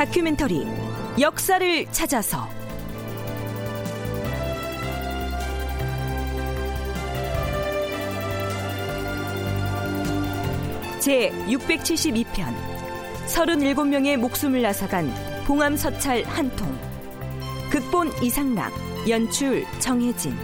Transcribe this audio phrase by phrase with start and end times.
[0.00, 0.66] 다큐멘터리
[1.20, 2.48] 역사를 찾아서.
[11.00, 12.54] 제 672편
[13.26, 15.12] 37명의 목숨을 앗아간
[15.44, 16.74] 봉암 서찰 한통.
[17.70, 18.72] 극본 이상락
[19.06, 20.34] 연출 정혜진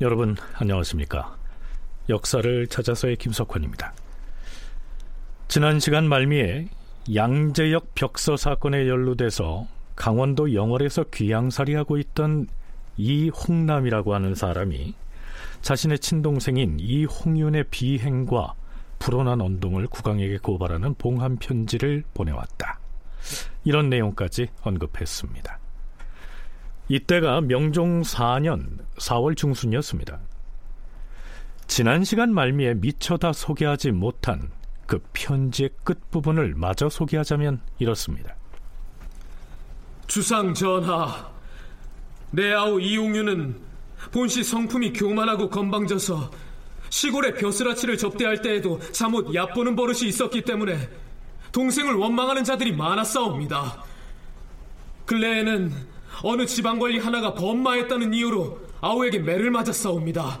[0.00, 1.36] 여러분 안녕하십니까?
[2.08, 3.92] 역사를 찾아서의 김석환입니다.
[5.48, 6.68] 지난 시간 말미에
[7.12, 9.66] 양재역 벽서 사건에 연루돼서
[9.96, 12.46] 강원도 영월에서 귀양살이하고 있던
[12.96, 14.94] 이홍남이라고 하는 사람이
[15.62, 18.54] 자신의 친동생인 이홍윤의 비행과
[19.00, 22.78] 불온한 언동을 국왕에게 고발하는 봉함 편지를 보내왔다.
[23.64, 25.58] 이런 내용까지 언급했습니다.
[26.88, 30.18] 이때가 명종 4년 4월 중순이었습니다.
[31.66, 34.50] 지난 시간 말미에 미처 다 소개하지 못한
[34.86, 38.34] 그 편지의 끝부분을 마저 소개하자면 이렇습니다.
[40.06, 41.30] 주상 전하,
[42.30, 43.60] 내 아우 이용유는
[44.10, 46.30] 본시 성품이 교만하고 건방져서
[46.88, 50.88] 시골의 벼슬아치를 접대할 때에도 잠옷 얕보는 버릇이 있었기 때문에
[51.52, 53.84] 동생을 원망하는 자들이 많았사옵니다.
[55.04, 55.72] 근래에는
[56.22, 60.40] 어느 지방관리 하나가 범마했다는 이유로 아우에게 매를 맞았사옵니다.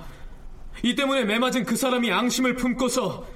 [0.82, 3.26] 이 때문에 매 맞은 그 사람이 앙심을 품고서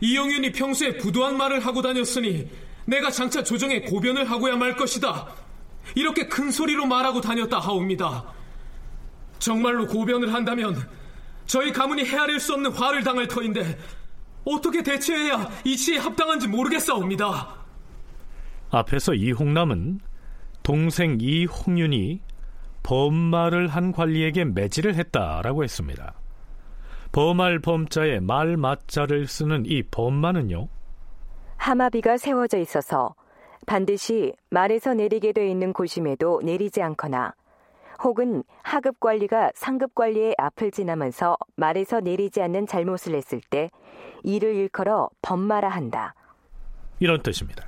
[0.00, 2.48] 이영윤이 평소에 부도한 말을 하고 다녔으니
[2.84, 5.28] 내가 장차 조정에 고변을 하고야 말 것이다.
[5.94, 8.24] 이렇게 큰 소리로 말하고 다녔다 하옵니다.
[9.38, 10.88] 정말로 고변을 한다면
[11.46, 13.78] 저희 가문이 헤아릴 수 없는 화를 당할 터인데
[14.44, 17.56] 어떻게 대처해야 이치에 합당한지 모르겠사옵니다.
[18.70, 20.00] 앞에서 이홍남은
[20.68, 22.20] 동생 이홍윤이
[22.82, 26.12] 범말을 한 관리에게 매질을 했다라고 했습니다.
[27.10, 30.68] 범할 범자에 말 맞자를 쓰는 이 범마는요.
[31.56, 33.14] 하마비가 세워져 있어서
[33.64, 37.32] 반드시 말에서 내리게 돼 있는 곳임에도 내리지 않거나
[38.04, 43.70] 혹은 하급 관리가 상급 관리의 앞을 지나면서 말에서 내리지 않는 잘못을 했을 때
[44.22, 46.14] 이를 일컬어 범마라 한다.
[47.00, 47.67] 이런 뜻입니다.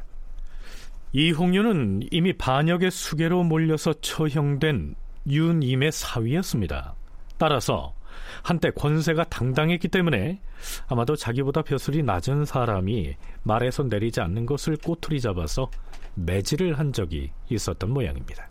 [1.12, 4.94] 이홍윤은 이미 반역의 수계로 몰려서 처형된
[5.28, 6.94] 윤임의 사위였습니다.
[7.36, 7.94] 따라서
[8.42, 10.40] 한때 권세가 당당했기 때문에
[10.88, 15.70] 아마도 자기보다 벼슬이 낮은 사람이 말에서 내리지 않는 것을 꼬투리 잡아서
[16.14, 18.48] 매질을 한 적이 있었던 모양입니다.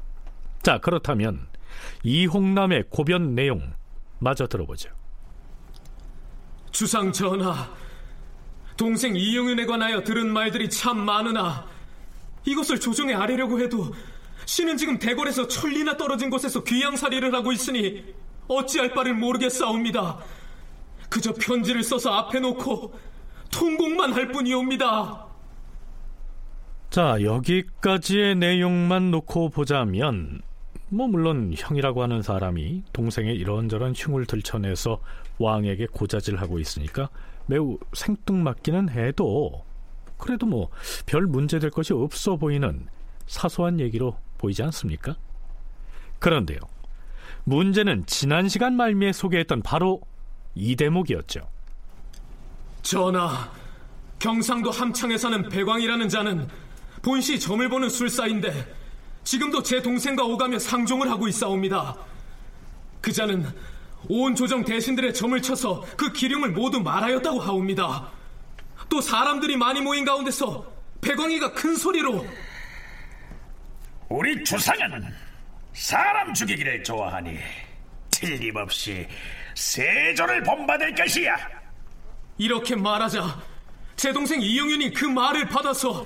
[0.62, 1.48] 자, 그렇다면
[2.04, 3.74] 이홍남의 고변 내용
[4.20, 4.90] 마저 들어보죠.
[6.72, 7.70] 주상 전하,
[8.76, 11.66] 동생 이용윤에 관하여 들은 말들이 참 많으나
[12.52, 13.94] 이것을 조정에 아뢰려고 해도
[14.46, 18.04] 신은 지금 대궐에서 천리나 떨어진 곳에서 귀양살이를 하고 있으니
[18.48, 20.18] 어찌할 바를 모르겠사옵니다.
[21.10, 22.94] 그저 편지를 써서 앞에 놓고
[23.52, 25.28] 통곡만 할 뿐이옵니다.
[26.90, 30.42] 자, 여기까지의 내용만 놓고 보자면
[30.90, 35.00] 뭐 물론 형이라고 하는 사람이 동생의 이런저런 흉을 들춰내서
[35.38, 37.10] 왕에게 고자질하고 있으니까
[37.46, 39.64] 매우 생뚱맞기는 해도
[40.20, 40.70] 그래도 뭐
[41.08, 42.88] 별 문제될 것이 없어 보이는
[43.26, 45.16] 사소한 얘기로 보이지 않습니까?
[46.20, 46.60] 그런데요.
[47.46, 50.02] 문제는 지난 시간 말미에 소개했던 바로
[50.54, 51.50] 이 대목이었죠.
[52.82, 53.52] 전하,
[54.20, 56.48] 경상도 함창에 사는 배광이라는 자는
[57.02, 58.76] 본시 점을 보는 술사인데
[59.24, 61.96] 지금도 제 동생과 오가며 상종을 하고 있사옵니다.
[63.02, 63.46] 그 자는
[64.10, 68.19] 온 조정 대신들의 점을 쳐서 그 기름을 모두 말하였다고 하옵니다.
[68.90, 70.66] 또 사람들이 많이 모인 가운데서
[71.02, 72.26] 배광이가 큰 소리로
[74.10, 75.06] 우리 주상은
[75.74, 77.38] 사람 죽이기를 좋아하니
[78.10, 79.08] 틀림없이
[79.56, 81.38] 세조를 본받을 것이야.
[82.38, 83.42] 이렇게 말하자
[83.96, 86.06] 제 동생 이영윤이 그 말을 받아서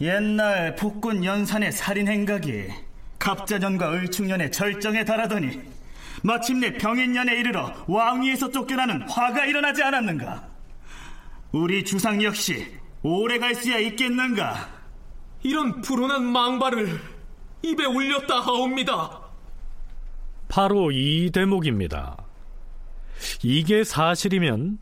[0.00, 2.68] 옛날 북군 연산의 살인 행각이
[3.18, 5.60] 갑자년과 을충년의 절정에 달하더니
[6.22, 10.51] 마침내 병인년에 이르러 왕위에서 쫓겨나는 화가 일어나지 않았는가?
[11.52, 12.66] 우리 주상 역시
[13.02, 14.70] 오래 갈 수야 있겠는가?
[15.42, 16.98] 이런 불온한 망발을
[17.62, 19.20] 입에 올렸다 하옵니다.
[20.48, 22.16] 바로 이 대목입니다.
[23.42, 24.78] 이게 사실이면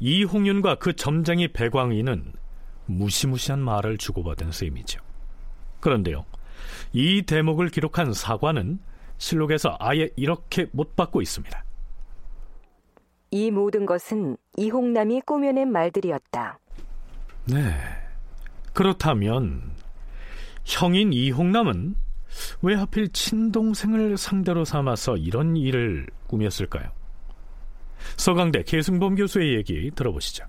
[0.00, 2.32] 이홍윤과 그 점쟁이 배광이는
[2.86, 5.00] 무시무시한 말을 주고받은 셈이죠.
[5.80, 6.26] 그런데요,
[6.92, 8.78] 이 대목을 기록한 사관은
[9.16, 11.64] 실록에서 아예 이렇게 못 받고 있습니다.
[13.34, 16.56] 이 모든 것은 이홍남이 꾸며낸 말들이었다.
[17.46, 17.58] 네.
[18.72, 19.60] 그렇다면
[20.62, 21.96] 형인 이홍남은
[22.62, 26.88] 왜 하필 친동생을 상대로 삼아서 이런 일을 꾸몄을까요?
[28.16, 30.44] 서강대 계승범 교수의 얘기 들어보시죠.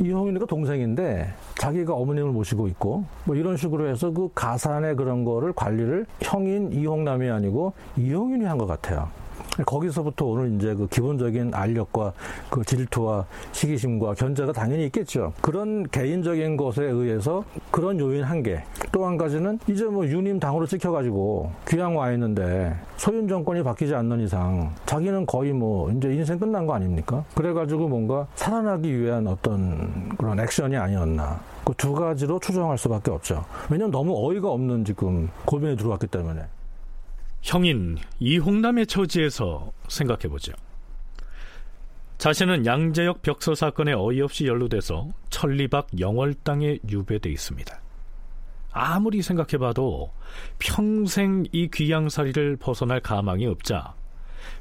[0.00, 6.06] 이홍윤이가 동생인데 자기가 어머님을 모시고 있고 뭐 이런 식으로 해서 그 가산의 그런 거를 관리를
[6.22, 9.10] 형인 이홍남이 아니고 이홍윤이 한 것 같아요.
[9.66, 12.12] 거기서부터 오늘 이제 그 기본적인 알력과
[12.50, 15.32] 그 질투와 시기심과 견제가 당연히 있겠죠.
[15.40, 18.62] 그런 개인적인 것에 의해서 그런 요인 한 개.
[18.92, 24.20] 또 한 가지는 이제 뭐 유님 당으로 찍혀가지고 귀양 와 있는데 소윤 정권이 바뀌지 않는
[24.20, 27.24] 이상 자기는 거의 뭐 이제 인생 끝난 거 아닙니까?
[27.34, 31.40] 그래가지고 뭔가 살아나기 위한 어떤 그런 액션이 아니었나.
[31.64, 33.44] 그 두 가지로 추정할 수밖에 없죠.
[33.70, 36.42] 왜냐면 너무 어이가 없는 지금 고민에 들어왔기 때문에.
[37.44, 40.54] 형인 이홍남의 처지에서 생각해 보죠.
[42.16, 47.80] 자신은 양재역 벽서 사건에 어이없이 연루돼서 천리박 영월당에 유배돼 있습니다.
[48.72, 50.10] 아무리 생각해봐도
[50.58, 53.94] 평생 이 귀양살이를 벗어날 가망이 없자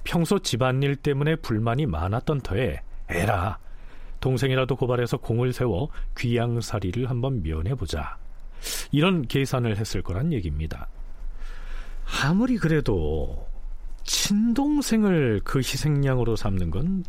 [0.04, 3.60] 평소 집안일 때문에 불만이 많았던 터에 에라
[4.20, 8.18] 동생이라도 고발해서 공을 세워 귀양살이를 한번 면해보자
[8.92, 10.90] 이런 계산을 했을 거란 얘기입니다.
[12.06, 13.48] 아무리 그래도
[14.04, 17.04] 친동생을 그 희생양으로 삼는 건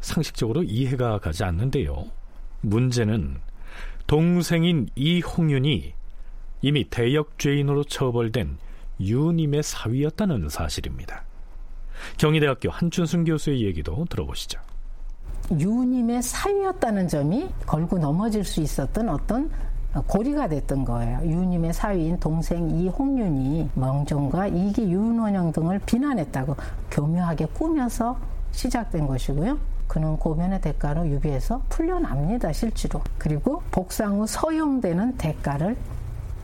[0.00, 2.06] 상식적으로 이해가 가지 않는데요.
[2.62, 3.38] 문제는
[4.06, 5.94] 동생인 이홍윤이
[6.62, 8.58] 이미 대역죄인으로 처벌된
[9.00, 11.24] 유님의 사위였다는 사실입니다.
[12.18, 14.60] 경희대학교 한춘순 교수의 얘기도 들어보시죠.
[15.52, 19.50] 유님의 사위였다는 점이 걸고 넘어질 수 있었던 어떤
[20.06, 21.20] 고리가 됐던 거예요.
[21.24, 26.56] 유님의 사위인 동생 이홍윤이 멍종과 이기 윤원영 등을 비난했다고
[26.90, 28.16] 교묘하게 꾸며서
[28.52, 29.58] 시작된 것이고요.
[29.88, 33.00] 그는 고면의 대가로 유비에서 풀려납니다, 실제로.
[33.18, 35.76] 그리고 복상 후 서용되는 대가를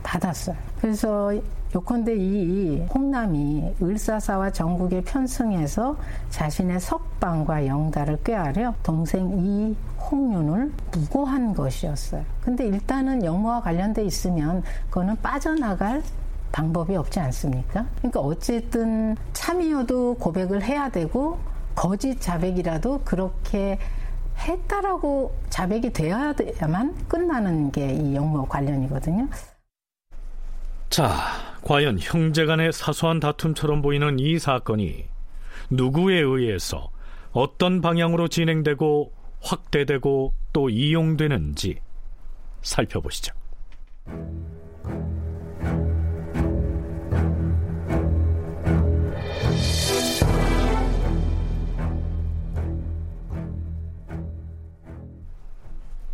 [0.03, 0.55] 받았어요.
[0.81, 1.33] 그래서
[1.73, 5.97] 요컨대 이 홍남이 을사사와 전국에 편승해서
[6.29, 12.23] 자신의 석방과 영달을 꾀하려 동생 이 홍윤을 무고한 것이었어요.
[12.41, 16.01] 근데 일단은 영모와 관련돼 있으면 그거는 빠져나갈
[16.51, 17.85] 방법이 없지 않습니까?
[17.97, 21.39] 그러니까 어쨌든 참이어도 고백을 해야 되고
[21.75, 23.77] 거짓 자백이라도 그렇게
[24.37, 29.27] 했다라고 자백이 되어야만 끝나는 게 이 영모 관련이거든요.
[30.89, 31.15] 자,
[31.63, 35.05] 과연 형제 간의 사소한 다툼처럼 보이는 이 사건이
[35.69, 36.89] 누구에 의해서
[37.33, 39.11] 어떤 방향으로 진행되고
[39.47, 41.79] 확대되고 또 이용되는지
[42.61, 43.33] 살펴보시죠.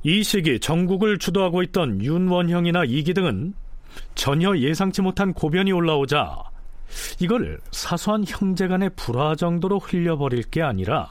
[0.05, 3.53] 이 시기 전국을 주도하고 있던 윤원형이나 이기 등은
[4.15, 6.43] 전혀 예상치 못한 고변이 올라오자
[7.21, 11.09] 이걸 사소한 형제 간의 불화 정도로 흘려버릴 게 아니라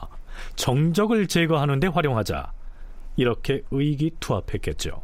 [0.55, 2.51] 정적을 제거하는 데 활용하자
[3.15, 5.03] 이렇게 의기투합했겠죠.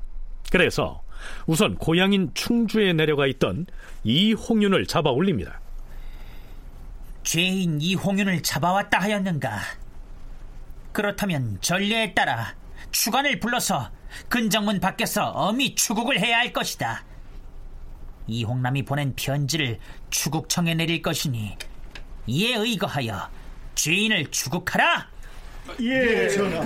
[0.52, 1.04] 그래서
[1.46, 3.68] 우선 고향인 충주에 내려가 있던
[4.04, 5.60] 이홍윤을 잡아 올립니다.
[7.24, 9.60] 죄인 이홍윤을 잡아왔다 하였는가?
[10.92, 12.56] 그렇다면 전례에 따라
[12.92, 13.92] 추관을 불러서
[14.28, 17.04] 근정문 밖에서 엄히 추국을 해야 할 것이다.
[18.28, 21.58] 이홍남이 보낸 편지를 추국청에 내릴 것이니
[22.28, 23.30] 이에 의거하여
[23.76, 25.10] 죄인을 추국하라.
[25.82, 26.62] 예, 전하.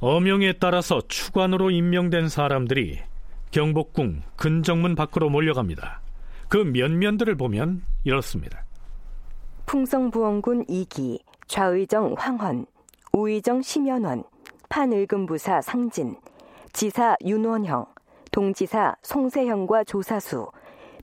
[0.00, 3.00] 어명에 따라서 추관으로 임명된 사람들이
[3.52, 6.00] 경복궁 근정문 밖으로 몰려갑니다.
[6.48, 8.64] 그 면면들을 보면 이렇습니다.
[9.66, 12.66] 풍성부원군 이기, 좌의정 황헌,
[13.12, 14.24] 우의정 심연원,
[14.68, 16.16] 판을금부사 상진,
[16.72, 17.86] 지사 윤원형,
[18.32, 20.50] 동지사 송세형과 조사수,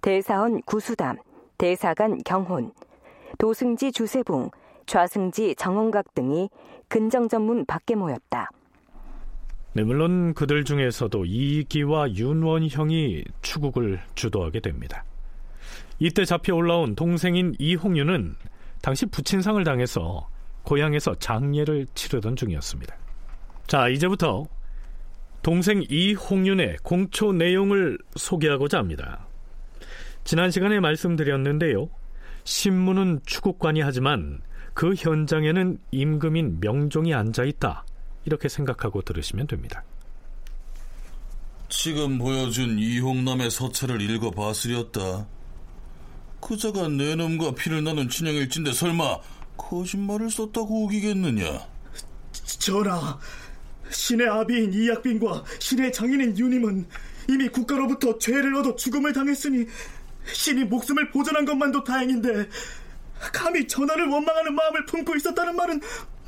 [0.02, 1.18] 대사원 구수담,
[1.58, 2.72] 대사관 경혼,
[3.38, 4.50] 도승지 주세붕,
[4.90, 6.50] 좌승지 정원각 등이
[6.88, 8.50] 근정 전문 밖에 모였다.
[9.74, 15.06] 네, 물론 그들 중에서도 이기와 윤원형이 추국을 주도하게 됩니다.
[16.00, 18.36] 이때 잡혀 올라온 동생인 이홍윤은
[18.82, 20.28] 당시 부친상을 당해서
[20.64, 22.96] 고향에서 장례를 치르던 중이었습니다.
[23.68, 24.46] 자, 이제부터
[25.44, 29.28] 동생 이홍윤의 공초 내용을 소개하고자 합니다.
[30.24, 31.90] 지난 시간에 말씀드렸는데요.
[32.44, 34.42] 신문은 추국관이 하지만
[34.74, 37.86] 그 현장에는 임금인 명종이 앉아 있다.
[38.26, 39.84] 이렇게 생각하고 들으시면 됩니다.
[41.70, 45.28] 지금 보여준 이홍남의 서체를 읽어봤으렸다.
[46.42, 49.20] 그자가 내 놈과 피를 나눈 친형일진데 설마
[49.58, 51.68] 거짓말을 썼다고 우기겠느냐?
[52.60, 53.20] 전하,
[53.92, 56.88] 신의 아비인 이약빈과 신의 장인인 유님은
[57.30, 59.66] 이미 국가로부터 죄를 얻어 죽음을 당했으니
[60.34, 62.50] 신이 목숨을 보존한 것만도 다행인데
[63.34, 65.82] 감히 전하를 원망하는 마음을 품고 있었다는 말은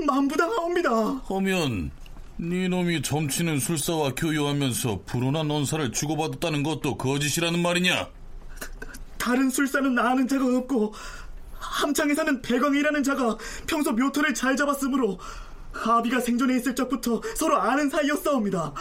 [0.06, 0.90] 만부당하옵니다.
[1.28, 1.92] 하면
[2.38, 8.08] 네 놈이 점치는 술사와 교유하면서 불온한 언사를 주고받았다는 것도 거짓이라는 말이냐?
[9.18, 10.94] 다른 술사는 아는 자가 없고
[11.54, 15.20] 함창에 사는 배광이라는 자가 평소 묘터를 잘 잡았으므로
[15.86, 18.74] 아비가 생존해 있을 적부터 서로 아는 사이였사옵니다.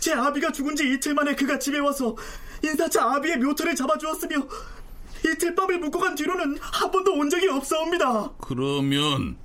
[0.00, 2.16] 제 아비가 죽은 지 이틀 만에 그가 집에 와서
[2.62, 4.36] 인사차 아비의 묘터를 잡아주었으며
[5.32, 8.32] 이틀 밤을 묵고 간 뒤로는 한 번도 온 적이 없사옵니다.
[8.40, 9.36] 그러면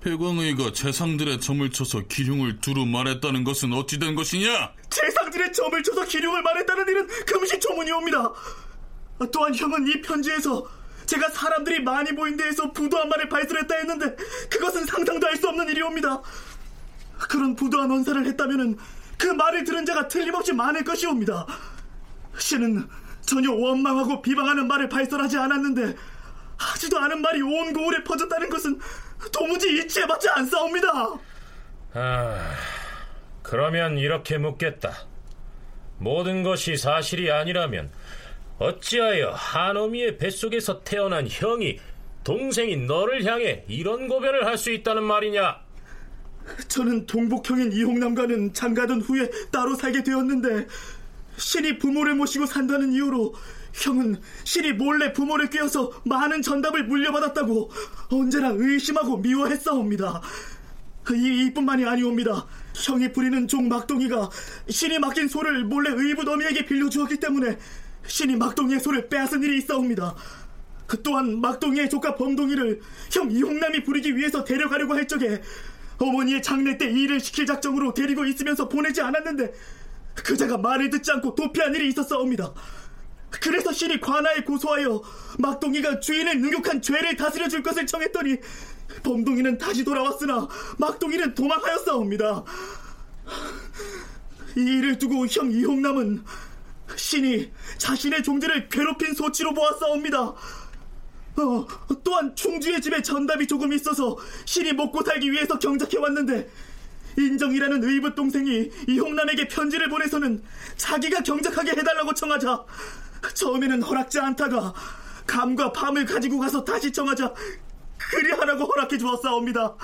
[0.00, 4.72] 배광의가 재상들의 점을 쳐서 기흉을 두루 말했다는 것은 어찌 된 것이냐?
[4.90, 8.32] 재상들의 점을 쳐서 기룡을 말했다는 일은 금시초문이옵니다.
[9.32, 10.66] 또한 형은 이 편지에서
[11.06, 14.16] 제가 사람들이 많이 모인 데에서 부도한 말을 발설했다 했는데
[14.50, 16.22] 그것은 상상도 할 수 없는 일이옵니다.
[17.28, 18.76] 그런 부도한 언사를 했다면은
[19.18, 21.46] 그 말을 들은 자가 틀림없이 많을 것이옵니다.
[22.38, 22.88] 신은
[23.22, 25.94] 전혀 원망하고 비방하는 말을 발설하지 않았는데
[26.56, 28.78] 하지도 않은 말이 온 고을에 퍼졌다는 것은
[29.32, 30.88] 도무지 이치에 맞지 않사옵니다.
[31.94, 32.54] 아,
[33.42, 34.92] 그러면 이렇게 묻겠다.
[35.98, 37.90] 모든 것이 사실이 아니라면
[38.58, 41.78] 어찌하여 한어미의 뱃속에서 태어난 형이
[42.24, 45.60] 동생인 너를 향해 이런 고변을 할 수 있다는 말이냐?
[46.68, 50.66] 저는 동복형인 이홍남과는 장가든 후에 따로 살게 되었는데
[51.36, 53.34] 신이 부모를 모시고 산다는 이유로
[53.72, 57.70] 형은 신이 몰래 부모를 꿰어서 많은 전답을 물려받았다고
[58.10, 60.20] 언제나 의심하고 미워했사옵니다.
[61.14, 62.46] 이, 이뿐만이 아니옵니다.
[62.74, 64.30] 형이 부리는 종 막동이가
[64.68, 67.58] 신이 맡긴 소를 몰래 의붓 어미에게 빌려주었기 때문에
[68.06, 70.14] 신이 막동이의 소를 빼앗은 일이 있사옵니다.
[70.86, 75.40] 그 또한 막동이의 조카 범동이를 형 이홍남이 부리기 위해서 데려가려고 할 적에
[75.98, 79.52] 어머니의 장례 때 일을 시킬 작정으로 데리고 있으면서 보내지 않았는데
[80.14, 82.52] 그자가 말을 듣지 않고 도피한 일이 있었사옵니다.
[83.30, 85.02] 그래서 신이 관아에 고소하여
[85.38, 88.36] 막동이가 주인의 능욕한 죄를 다스려 줄 것을 청했더니
[89.02, 92.44] 범동이는 다시 돌아왔으나 막동이는 도망하였사옵니다.
[94.56, 96.24] 이 일을 두고 형 이홍남은
[96.94, 100.34] 신이 자신의 종들을 괴롭힌 소치로 보았사옵니다.
[101.34, 101.66] 어,
[102.04, 106.50] 또한 충주의 집에 전답이 조금 있어서 신이 먹고 살기 위해서 경작해 왔는데
[107.18, 110.42] 인정이라는 의붓 동생이 이홍남에게 편지를 보내서는
[110.76, 112.64] 자기가 경작하게 해달라고 청하자
[113.34, 114.72] 처음에는 허락지 않다가
[115.26, 117.32] 감과 밤을 가지고 가서 다시 청하자
[117.98, 119.74] 그리 하라고 허락해 주었사옵니다.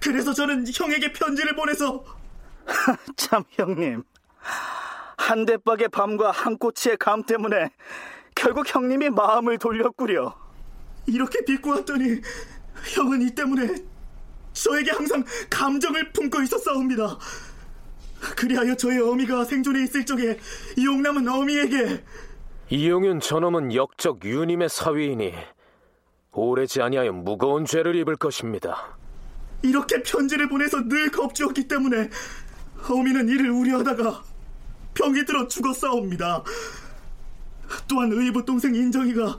[0.00, 2.04] 그래서 저는 형에게 편지를 보내서
[3.16, 4.02] 참 형님
[5.16, 7.70] 한 대박의 밤과 한 꼬치의 감 때문에
[8.34, 10.34] 결국 형님이 마음을 돌렸구려.
[11.06, 12.20] 이렇게 비꼬았더니
[12.94, 13.68] 형은 이 때문에
[14.52, 17.18] 저에게 항상 감정을 품고 있었사옵니다.
[18.36, 20.38] 그리하여 저의 어미가 생존해 있을 적에
[20.76, 22.04] 이용남은 어미에게
[22.70, 25.32] 이용윤 저놈은 역적 유님의 사위이니
[26.32, 28.98] 오래지 아니하여 무거운 죄를 입을 것입니다.
[29.62, 32.10] 이렇게 편지를 보내서 늘 겁주었기 때문에
[32.88, 34.22] 어미는 이를 우려하다가
[34.94, 36.42] 병이 들어 죽었사옵니다.
[37.88, 39.38] 또한 의붓 동생 인정이가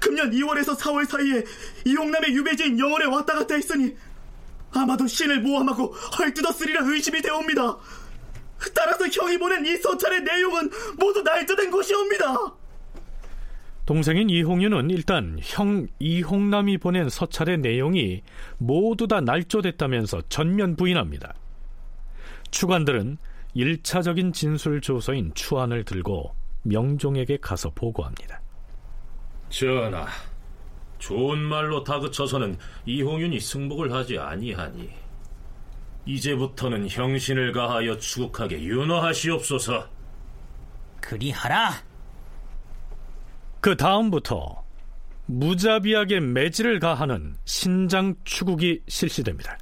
[0.00, 1.44] 금년 2월에서 4월 사이에
[1.84, 3.96] 이용남의 유배지인 영월에 왔다 갔다 했으니
[4.72, 7.76] 아마도 신을 모함하고 헐뜯었으리라 의심이 되옵니다.
[8.74, 12.54] 따라서 형이 보낸 이 서찰의 내용은 모두 날짜된 것이옵니다.
[13.86, 18.22] 동생인 이홍윤은 일단 형 이홍남이 보낸 서찰의 내용이
[18.58, 21.34] 모두 다 날조됐다면서 전면 부인합니다.
[22.50, 23.16] 추관들은
[23.56, 26.34] 1차적인 진술 조서인 추안을 들고
[26.64, 28.42] 명종에게 가서 보고합니다.
[29.48, 30.06] 전하,
[30.98, 34.90] 좋은 말로 다그쳐서는 이홍윤이 승복을 하지 아니하니
[36.06, 39.88] 이제부터는 형신을 가하여 추국하게 윤허하시옵소서.
[41.00, 41.74] 그리하라.
[43.60, 44.64] 그 다음부터
[45.26, 49.58] 무자비하게 매질을 가하는 신장 추국이 실시됩니다.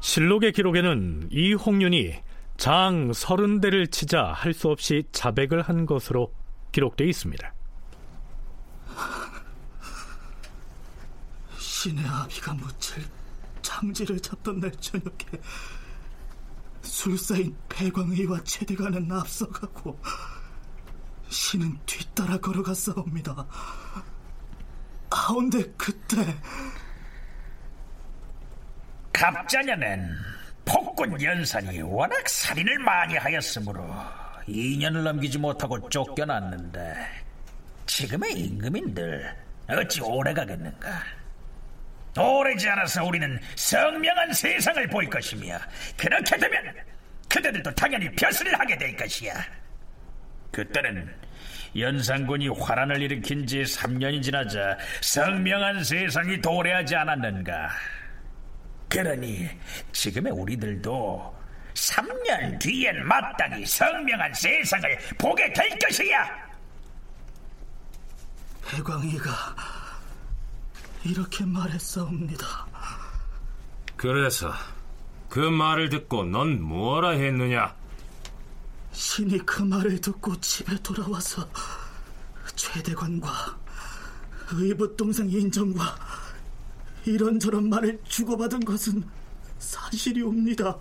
[0.00, 2.14] 실록의 기록에는 이 홍윤이
[2.56, 6.32] 장 서른 대를 치자 할 수 없이 자백을 한 것으로
[6.72, 7.52] 기록되어 있습니다.
[11.58, 13.04] 신의 아비가 묻힐
[13.60, 15.42] 장지를 잡던 날 저녁에
[16.82, 19.98] 술사인 배광의와 채대가는 앞서가고
[21.28, 23.46] 신은 뒤따라 걸어갔사옵니다.
[25.10, 26.36] 아온데 그때
[29.12, 30.16] 갑자녀는
[30.64, 33.84] 폭군 연산이 워낙 살인을 많이 하였으므로
[34.48, 36.94] 2년을 넘기지 못하고 쫓겨났는데
[37.86, 39.34] 지금의 임금인들
[39.68, 41.02] 어찌 오래 가겠는가?
[42.16, 45.58] 오래지 않아서 우리는 성명한 세상을 볼 것이며
[45.96, 46.74] 그렇게 되면
[47.28, 49.34] 그대들도 당연히 벼슬을 하게 될 것이야.
[50.52, 51.12] 그때는
[51.76, 57.70] 연산군이 화란을 일으킨 지 3년이 지나자 성명한 세상이 도래하지 않았는가.
[58.94, 59.48] 그러니
[59.90, 61.34] 지금의 우리들도
[61.74, 66.24] 3년 뒤엔 마땅히 성명한 세상을 보게 될 것이야.
[68.64, 69.32] 배광이가
[71.02, 72.46] 이렇게 말했사옵니다.
[73.96, 74.52] 그래서
[75.28, 77.74] 그 말을 듣고 넌 뭐라 했느냐?
[78.92, 81.48] 신이 그 말을 듣고 집에 돌아와서
[82.54, 83.58] 최대관과
[84.52, 86.23] 의붓 동생 인정과
[87.06, 89.04] 이런저런 말을 주고받은 것은
[89.58, 90.76] 사실이옵니다.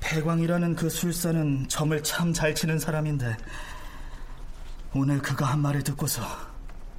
[0.00, 3.36] 배광이라는 그 술사는 점을 참 잘 치는 사람인데
[4.94, 6.22] 오늘 그가 한 말을 듣고서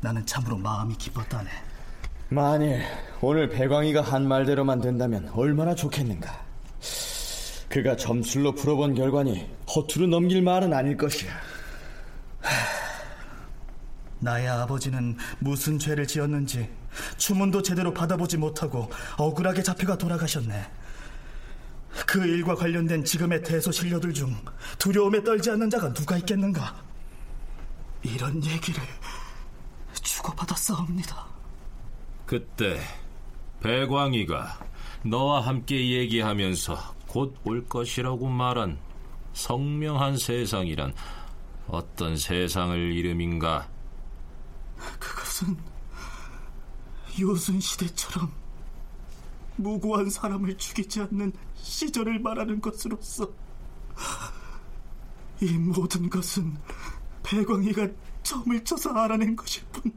[0.02, 1.50] 나는 참으로 마음이 기뻤다네.
[2.30, 2.84] 만일
[3.22, 6.46] 오늘 배광이가 한 말대로만 된다면 얼마나 좋겠는가.
[7.70, 11.32] 그가 점술로 풀어본 결과니 허투루 넘길 말은 아닐 것이야.
[14.20, 16.70] 나의 아버지는 무슨 죄를 지었는지
[17.18, 20.72] 추문도 제대로 받아보지 못하고 억울하게 잡혀가 돌아가셨네.
[22.06, 24.36] 그 일과 관련된 지금의 대소신료들 중
[24.78, 26.76] 두려움에 떨지 않는 자가 누가 있겠는가?
[28.04, 28.82] 이런 얘기를
[29.94, 31.26] 주고받았사옵니다.
[32.26, 32.80] 그때
[33.62, 34.60] 배광이가
[35.04, 38.78] 너와 함께 얘기하면서 곧 올 것이라고 말한
[39.34, 40.94] 성명한 세상이란
[41.68, 43.70] 어떤 세상을 이름인가?
[45.00, 45.58] 그것은
[47.20, 48.32] 요순 시대처럼
[49.56, 53.30] 무고한 사람을 죽이지 않는 시절을 말하는 것으로서
[55.42, 56.56] 이 모든 것은
[57.24, 57.88] 배광이가
[58.24, 59.92] 점을 쳐서 알아낸 것일 뿐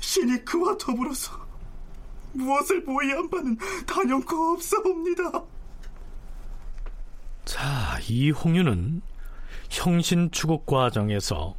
[0.00, 1.51] 신이 그와 더불어서
[2.32, 5.44] 무엇을 모의한 바는 단연코 없사옵니다.
[7.44, 9.02] 자, 이 홍유는
[9.70, 11.56] 형신 추국 과정에서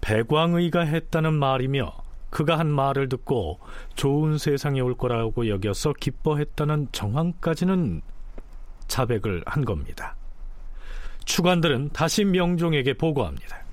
[0.00, 1.92] 배광의가 했다는 말이며
[2.30, 3.60] 그가 한 말을 듣고
[3.94, 8.02] 좋은 세상이 올 거라고 여겨서 기뻐했다는 정황까지는
[8.88, 10.16] 자백을 한 겁니다.
[11.24, 13.64] 추관들은 다시 명종에게 보고합니다.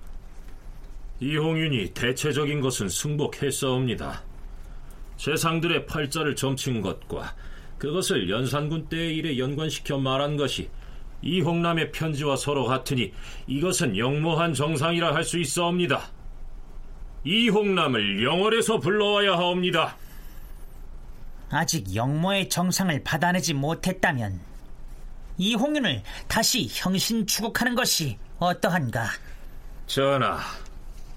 [1.19, 4.30] 이홍윤이 대체적인 것은 승복했사옵니다.
[5.21, 7.35] 세상들의 팔자를 점친 것과
[7.77, 10.67] 그것을 연산군 때의 일에 연관시켜 말한 것이
[11.21, 13.13] 이홍남의 편지와 서로 같으니
[13.45, 16.09] 이것은 영모한 정상이라 할 수 있사옵니다.
[17.23, 19.95] 이홍남을 영월에서 불러와야 하옵니다.
[21.51, 24.39] 아직 영모의 정상을 받아내지 못했다면
[25.37, 29.05] 이홍윤을 다시 형신 추국하는 것이 어떠한가?
[29.85, 30.39] 전하,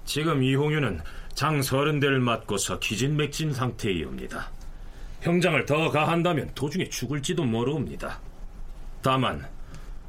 [0.05, 1.01] 지금 이홍윤은
[1.35, 4.51] 장 서른 대를 맞고서 기진맥진 상태이옵니다.
[5.19, 8.21] 형장을 더 가한다면 도중에 죽을지도 모르옵니다.
[9.01, 9.45] 다만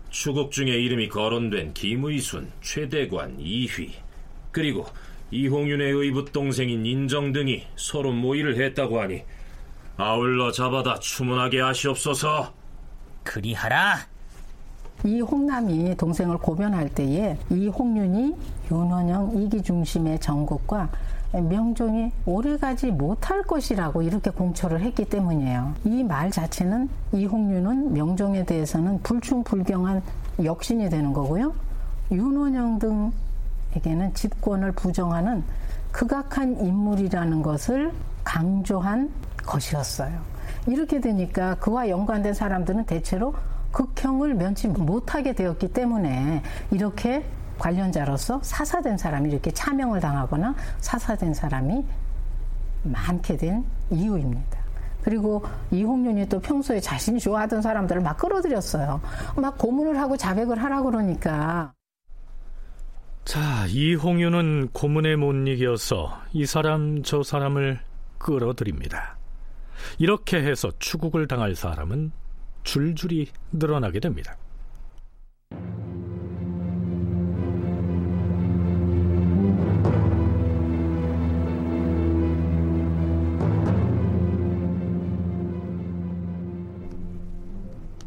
[0.09, 3.93] 추국 중에 이름이 거론된 김의순, 최대관, 이휘
[4.53, 4.87] 그리고
[5.33, 9.25] 이홍윤의 의붓 동생인 인정 등이 서로 모의를 했다고 하니
[9.97, 12.55] 아울러 잡아다 추문하게 하시옵소서.
[13.25, 14.07] 그리하라.
[15.05, 18.35] 이 홍남이 동생을 고변할 때에 이 홍윤이
[18.71, 20.89] 윤원영 이기 중심의 정국과
[21.33, 25.75] 명종이 오래가지 못할 것이라고 이렇게 공초를 했기 때문이에요.
[25.85, 30.03] 이 말 자체는 이홍윤은 명종에 대해서는 불충불경한
[30.45, 31.53] 역신이 되는 거고요.
[32.11, 35.43] 윤원영 등에게는 집권을 부정하는
[35.93, 39.11] 극악한 인물이라는 것을 강조한
[39.45, 40.21] 것이었어요.
[40.67, 43.35] 이렇게 되니까 그와 연관된 사람들은 대체로
[43.73, 47.25] 극형을 면치 못하게 되었기 때문에 이렇게
[47.59, 51.85] 관련자로서 사사된 사람이 이렇게 차명을 당하거나 사사된 사람이
[52.85, 54.59] 많게 된 이유입니다.
[55.03, 59.01] 그리고 이홍윤이 또 평소에 자신이 좋아하던 사람들을 막 끌어들였어요.
[59.37, 61.73] 막 고문을 하고 자백을 하라 그러니까.
[63.25, 67.81] 자, 이홍윤은 고문에 못 이겨서 이 사람 저 사람을
[68.19, 69.17] 끌어들입니다.
[69.99, 72.11] 이렇게 해서 추국을 당할 사람은
[72.65, 74.37] 줄줄이 늘어나게 됩니다.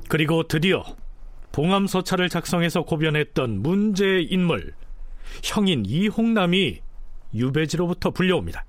[0.09, 0.83] 그리고 드디어
[1.51, 4.73] 봉암서찰을 작성해서 고변했던 문제의 인물
[5.43, 6.81] 형인 이홍남이
[7.35, 8.65] 유배지로부터 불려옵니다.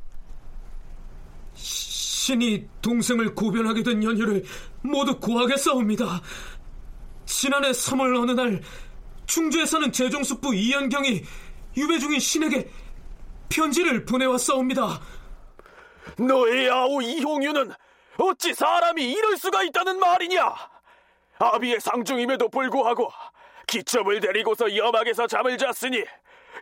[1.55, 4.45] 신이 동생을 고변하게 된 연유를
[4.83, 6.21] 모두 고하겠사옵니다.
[7.25, 8.61] 지난해 3월 어느 날
[9.25, 11.23] 충주에 사는 재종숙부 이연경이
[11.75, 12.69] 유배 중인 신에게
[13.49, 15.01] 편지를 보내왔사옵니다.
[16.19, 17.73] 너의 아우 이홍유는
[18.19, 20.70] 어찌 사람이 이럴 수가 있다는 말이냐?
[21.41, 23.11] 아비의 상중임에도 불구하고
[23.67, 26.05] 기첩을 데리고서 염막에서 잠을 잤으니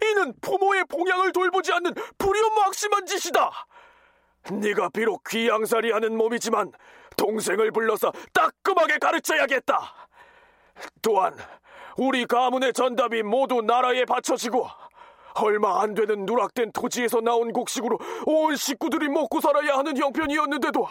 [0.04, 3.50] 이는 부모의 봉양을 돌보지 않는 불효막심한 짓이다.
[4.52, 6.72] 네가 비록 귀양살이 하는 몸이지만
[7.16, 10.08] 동생을 불러서 따끔하게 가르쳐야겠다.
[11.02, 11.36] 또한
[11.96, 14.68] 우리 가문의 전답이 모두 나라에 바쳐지고
[15.34, 20.86] 얼마 안 되는 누락된 토지에서 나온 곡식으로 온 식구들이 먹고 살아야 하는 형편이었는데도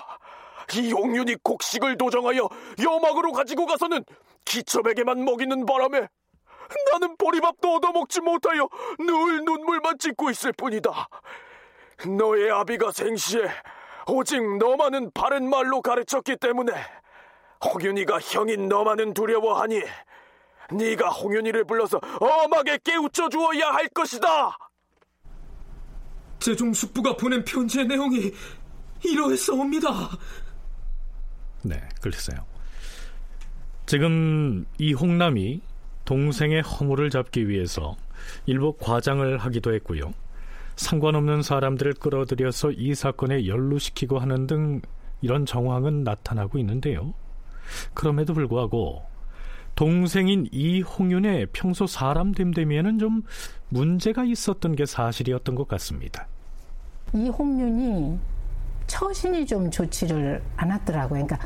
[0.74, 2.50] 이 용윤이 곡식을 도정하여
[2.84, 4.04] 여막으로 가지고 가서는
[4.46, 6.08] 기첩에게만 먹이는 바람에
[6.92, 8.68] 나는 보리밥도 얻어먹지 못하여
[9.00, 11.08] 늘 눈물만 짓고 있을 뿐이다.
[12.18, 13.48] 너의 아비가 생시에
[14.08, 16.74] 오직 너만은 바른 말로 가르쳤기 때문에
[17.64, 19.82] 홍윤이가 형인 너만은 두려워하니
[20.72, 24.58] 네가 홍윤이를 불러서 엄하게 깨우쳐 주어야 할 것이다.
[26.40, 28.32] 재종숙부가 보낸 편지의 내용이
[29.04, 29.90] 이러했사옵니다.
[31.63, 32.46] 네, 글쎄요.
[33.86, 35.62] 지금 이 홍남이
[36.06, 37.96] 동생의 허물을 잡기 위해서
[38.46, 40.13] 일부 과장을 하기도 했고요.
[40.76, 44.82] 상관없는 사람들을 끌어들여서 이 사건에 연루시키고 하는 등
[45.22, 47.13] 이런 정황은 나타나고 있는데요.
[47.93, 49.04] 그럼에도 불구하고
[49.76, 53.24] 동생인 이홍윤의 평소 사람 됨됨이에는 좀
[53.70, 56.28] 문제가 있었던 게 사실이었던 것 같습니다.
[57.13, 58.17] 이홍윤이
[58.88, 61.26] 처신이 좀 좋지를 않았더라고요.
[61.26, 61.38] 그러니까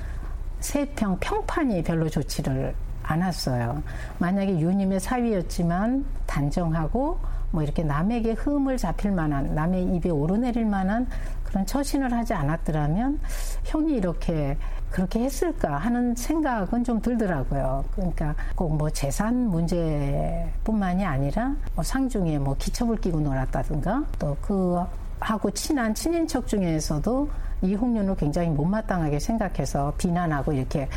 [0.59, 2.73] 세평 평판이 별로 좋지를
[3.03, 3.81] 않았어요.
[4.19, 11.07] 만약에 유님의 사위였지만 단정하고 뭐 이렇게 남에게 흠을 잡힐 만한 남의 입에 오르내릴 만한
[11.43, 13.19] 그런 처신을 하지 않았더라면
[13.65, 14.57] 형이 이렇게
[14.89, 17.83] 그렇게 했을까 하는 생각은 좀 들더라고요.
[17.95, 24.79] 그러니까 꼭 뭐 재산 문제뿐만이 아니라 뭐 상중에 뭐 기첩을 끼고 놀았다든가 또 그
[25.21, 27.29] 하고 친한 친인척 중에서도
[27.61, 30.89] 이홍윤을 굉장히 못마땅하게 생각해서 비난하고 이렇게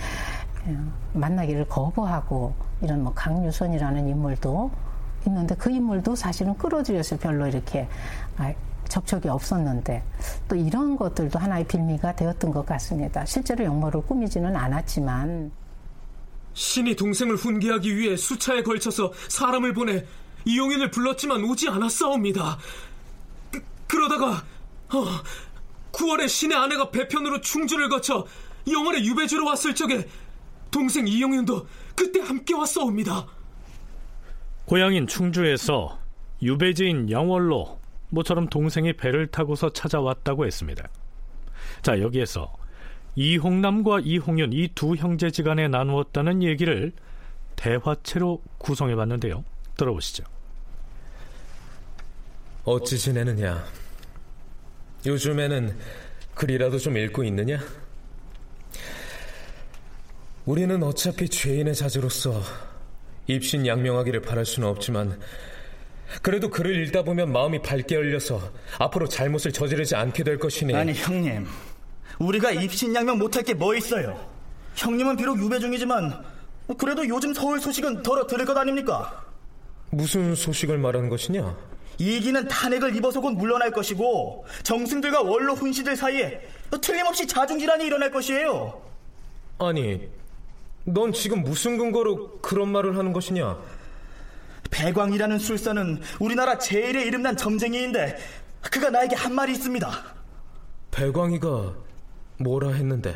[0.67, 4.71] 어, 만나기를 거부하고 이런 뭐 강유선이라는 인물도
[5.27, 7.87] 있는데 그 인물도 사실은 끌어들여서 별로 이렇게
[8.39, 8.53] 아,
[8.89, 10.03] 접촉이 없었는데
[10.49, 13.25] 또 이런 것들도 하나의 빌미가 되었던 것 같습니다.
[13.27, 15.51] 실제로 영모를 꾸미지는 않았지만
[16.55, 20.05] 신이 동생을 훈계하기 위해 수차에 걸쳐서 사람을 보내
[20.45, 22.59] 이용인을 불렀지만 오지 않았사옵니다.
[23.87, 24.45] 그, 그러다가
[24.93, 25.05] 어,
[25.93, 28.27] 9월에 신의 아내가 배편으로 충주를 거쳐
[28.71, 30.07] 영월에 유배주로 왔을 적에
[30.71, 33.27] 동생 이용윤도 그때 함께 왔사옵니다.
[34.67, 35.99] 고향인 충주에서
[36.43, 37.79] 유배지인 영월로
[38.11, 40.89] 모처럼 동생이 배를 타고서 찾아왔다고 했습니다.
[41.83, 42.53] 자, 여기에서
[43.17, 46.93] 이홍남과 이홍윤 이 두 형제지간에 나누었다는 얘기를
[47.57, 49.45] 대화체로 구성해 봤는데요.
[49.77, 50.25] 들어보시죠.
[52.65, 53.65] 어찌 지내느냐?
[55.05, 55.77] 요즘에는
[56.35, 57.61] 글이라도 좀 읽고 있느냐?
[60.47, 62.43] 우리는 어차피 죄인의 자제로서
[63.27, 65.19] 입신 양명하기를 바랄 수는 없지만
[66.23, 70.75] 그래도 글을 읽다 보면 마음이 밝게 열려서 앞으로 잘못을 저지르지 않게 될 것이니.
[70.75, 71.47] 아니 형님.
[72.19, 74.19] 우리가 입신 양명 못할 게 뭐 있어요?
[74.77, 76.25] 형님은 비록 유배 중이지만
[76.79, 79.25] 그래도 요즘 서울 소식은 덜어 들을 것 아닙니까?
[79.91, 81.57] 무슨 소식을 말하는 것이냐
[81.99, 86.41] 이기는 탄핵을 입어서 곧 물러날 것이고 정승들과 원로 훈시들 사이에
[86.81, 88.81] 틀림없이 자중질환이 일어날 것이에요
[89.59, 90.09] 아니
[90.85, 93.59] 넌 지금 무슨 근거로 그런 말을 하는 것이냐
[94.71, 98.17] 배광이라는 술사는 우리나라 제일의 이름난 점쟁이인데
[98.61, 99.89] 그가 나에게 한 말이 있습니다.
[100.91, 101.75] 배광이가
[102.39, 103.15] 뭐라 했는데?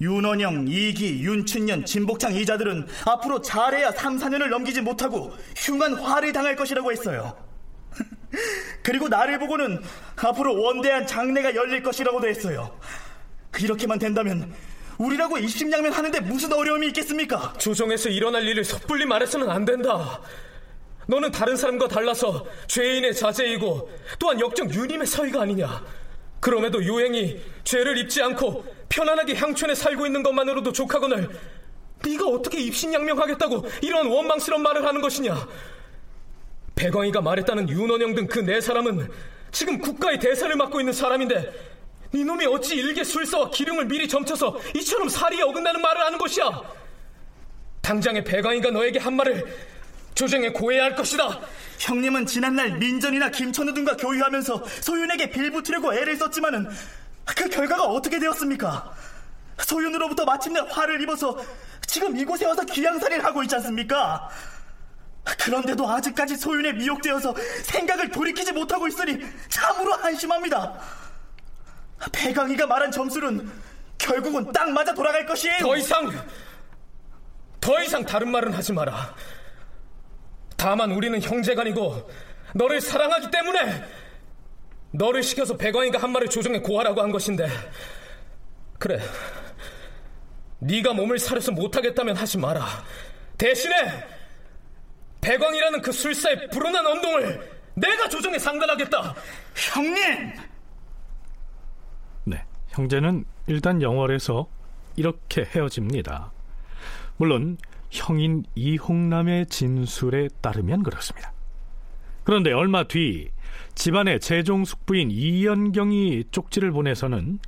[0.00, 6.90] 윤원영, 이기, 윤춘년, 진복창 이자들은 앞으로 잘해야 3, 4년을 넘기지 못하고 흉한 화를 당할 것이라고
[6.90, 7.36] 했어요.
[8.82, 9.82] 그리고 나를 보고는
[10.16, 12.78] 앞으로 원대한 장례가 열릴 것이라고도 했어요.
[13.60, 14.52] 이렇게만 된다면
[14.96, 17.54] 우리라고 입심양면 하는데 무슨 어려움이 있겠습니까?
[17.58, 20.20] 조정에서 일어날 일을 섣불리 말해서는 안 된다.
[21.06, 25.82] 너는 다른 사람과 달라서 죄인의 자제이고 또한 역적 유님의 사위가 아니냐.
[26.40, 31.28] 그럼에도 요행이 죄를 입지 않고 편안하게 향촌에 살고 있는 것만으로도 족하거늘
[32.04, 35.46] 네가 어떻게 입신양명하겠다고 이런 원망스러운 말을 하는 것이냐.
[36.74, 39.10] 배광이가 말했다는 윤원영 등 그 네 사람은
[39.52, 41.52] 지금 국가의 대사를 맡고 있는 사람인데
[42.14, 46.62] 이놈이 어찌 일개 술사와 기룡을 미리 점쳐서 이처럼 살이 어긋나는 말을 하는 것이야?
[47.82, 49.44] 당장의 배광이가 너에게 한 말을
[50.14, 51.40] 조정에 고해야 할 것이다.
[51.78, 56.68] 형님은 지난날 민전이나 김천우 등과 교유하면서 소윤에게 빌붙으려고 애를 썼지만은
[57.24, 58.92] 그 결과가 어떻게 되었습니까?
[59.58, 61.38] 소윤으로부터 마침내 화를 입어서
[61.86, 64.28] 지금 이곳에 와서 귀양살이를 하고 있지 않습니까?
[65.38, 70.80] 그런데도 아직까지 소윤에 미혹되어서 생각을 돌이키지 못하고 있으니 참으로 한심합니다.
[72.12, 73.50] 배강이가 말한 점수는
[73.98, 75.58] 결국은 딱 맞아 돌아갈 것이에요.
[75.60, 76.10] 더 이상
[77.60, 79.14] 더 이상 다른 말은 하지 마라.
[80.60, 82.10] 다만 우리는 형제간이고
[82.54, 83.82] 너를 사랑하기 때문에
[84.90, 87.48] 너를 시켜서 배광이가 한 말을 조정해 고하라고 한 것인데
[88.78, 89.00] 그래
[90.58, 92.66] 네가 몸을 사려서 못하겠다면 하지 마라.
[93.38, 93.74] 대신에
[95.22, 99.14] 배광이라는 그 술사의 불운한 언동을 내가 조정해 상관하겠다.
[99.54, 100.32] 형님!
[102.24, 104.46] 네, 형제는 일단 영월에서
[104.96, 106.32] 이렇게 헤어집니다.
[107.16, 107.56] 물론
[107.90, 111.32] 형인 이홍남의 진술에 따르면 그렇습니다.
[112.24, 113.30] 그런데 얼마 뒤
[113.74, 117.38] 집안의 재종 숙 부인 이연경이 쪽지를 보내서는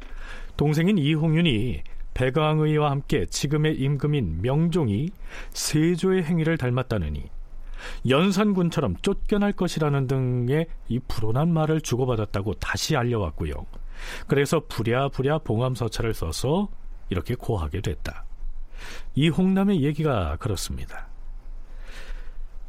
[0.57, 1.83] 동생인 이홍윤이
[2.15, 5.11] 백왕의와 함께 지금의 임금인 명종이
[5.51, 7.25] 세조의 행위를 닮았다느니
[8.09, 13.55] 연산군처럼 쫓겨날 것이라는 등의 이 불온한 말을 주고받았다고 다시 알려왔고요.
[14.27, 16.69] 그래서 부랴부랴 봉암서찰을 써서
[17.09, 18.25] 이렇게 고하게 됐다.
[19.15, 21.09] 이홍남의 얘기가 그렇습니다.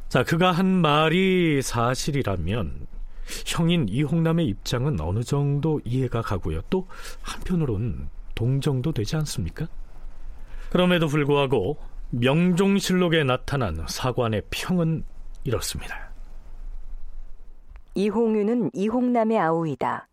[0.08, 2.86] 자, 그가 한 말이 사실이라면
[3.46, 6.60] 형인 이홍남의 입장은 어느 정도 이해가 가고요.
[6.70, 6.86] 또
[7.22, 9.66] 한편으론 동정도 되지 않습니까?
[10.70, 11.78] 그럼에도 불구하고
[12.10, 15.04] 명종실록에 나타난 사관의 평은
[15.44, 16.10] 이렇습니다.
[17.94, 20.08] 이홍유는 이홍남의 아우이다.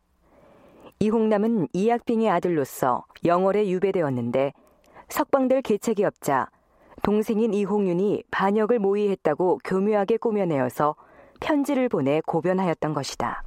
[0.99, 4.53] 이홍남은 이약빙의 아들로서 영월에 유배되었는데
[5.11, 6.49] 석방될 계책이 없자
[7.03, 10.95] 동생인 이홍윤이 반역을 모의했다고 교묘하게 꾸며내어서
[11.39, 13.43] 편지를 보내 고변하였던 것이다.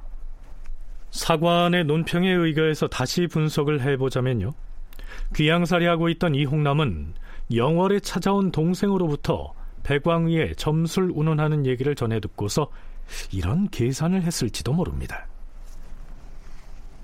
[1.11, 4.51] 사관의 논평에 의거해서 다시 분석을 해보자면요.
[5.33, 7.13] 귀양살이하고 있던 이홍남은
[7.55, 12.69] 영월에 찾아온 동생으로부터 백왕위에 점술 운운하는 얘기를 전해 듣고서
[13.31, 15.27] 이런 계산을 했을지도 모릅니다.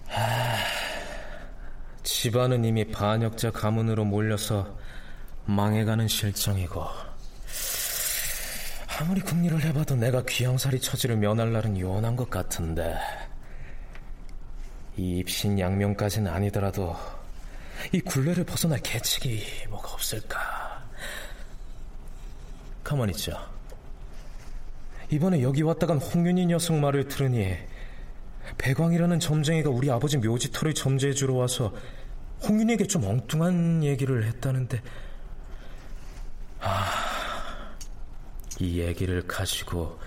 [0.08, 0.91] 하...
[2.04, 4.78] 집안은 이미 반역자 가문으로 몰려서
[5.46, 6.86] 망해가는 실정이고
[9.00, 12.96] 아무리 궁리를 해봐도 내가 귀양살이 처지를 면할 날은 요원한 것 같은데
[14.98, 16.96] 이 입신 양명까지는 아니더라도
[17.92, 20.84] 이 굴레를 벗어날 계책이 뭐가 없을까?
[22.84, 23.50] 가만히 있자.
[25.10, 27.58] 이번에 여기 왔다간 홍윤희 녀석 말을 들으니
[28.58, 31.74] 배광이라는 점쟁이가 우리 아버지 묘지터를 점재해주러 와서
[32.48, 34.82] 홍윤에게 좀 엉뚱한 얘기를 했다는데
[36.62, 37.74] 아,
[38.60, 40.00] 이 얘기를 가지고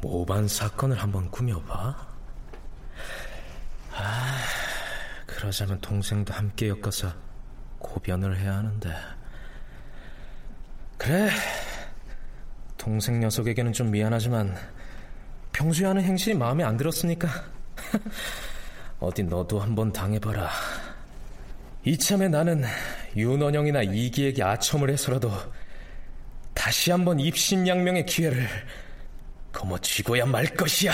[0.00, 2.06] 모반 사건을 한번 꾸며봐.
[3.92, 4.38] 아,
[5.26, 7.12] 그러자면 동생도 함께 엮어서
[7.78, 8.94] 고변을 해야 하는데.
[10.98, 11.30] 그래,
[12.76, 14.56] 동생 녀석에게는 좀 미안하지만
[15.56, 17.28] 평소에 하는 행실이 마음에 안 들었으니까
[19.00, 20.50] 어디 너도 한번 당해봐라.
[21.84, 22.62] 이참에 나는
[23.16, 25.30] 윤원영이나 이기에게 아첨을 해서라도
[26.52, 28.46] 다시 한번 입신양명의 기회를
[29.52, 30.92] 거머쥐고야 말 것이야.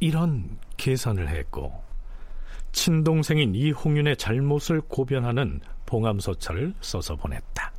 [0.00, 1.82] 이런 계산을 했고
[2.72, 7.70] 친동생인 이홍윤의 잘못을 고변하는 봉암서찰을 써서 보냈다.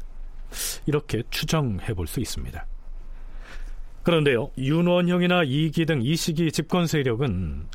[0.85, 2.65] 이렇게 추정해 볼 수 있습니다.
[4.05, 7.65] 그런데요, 윤원형이나 이기 등 이 시기 집권 세력은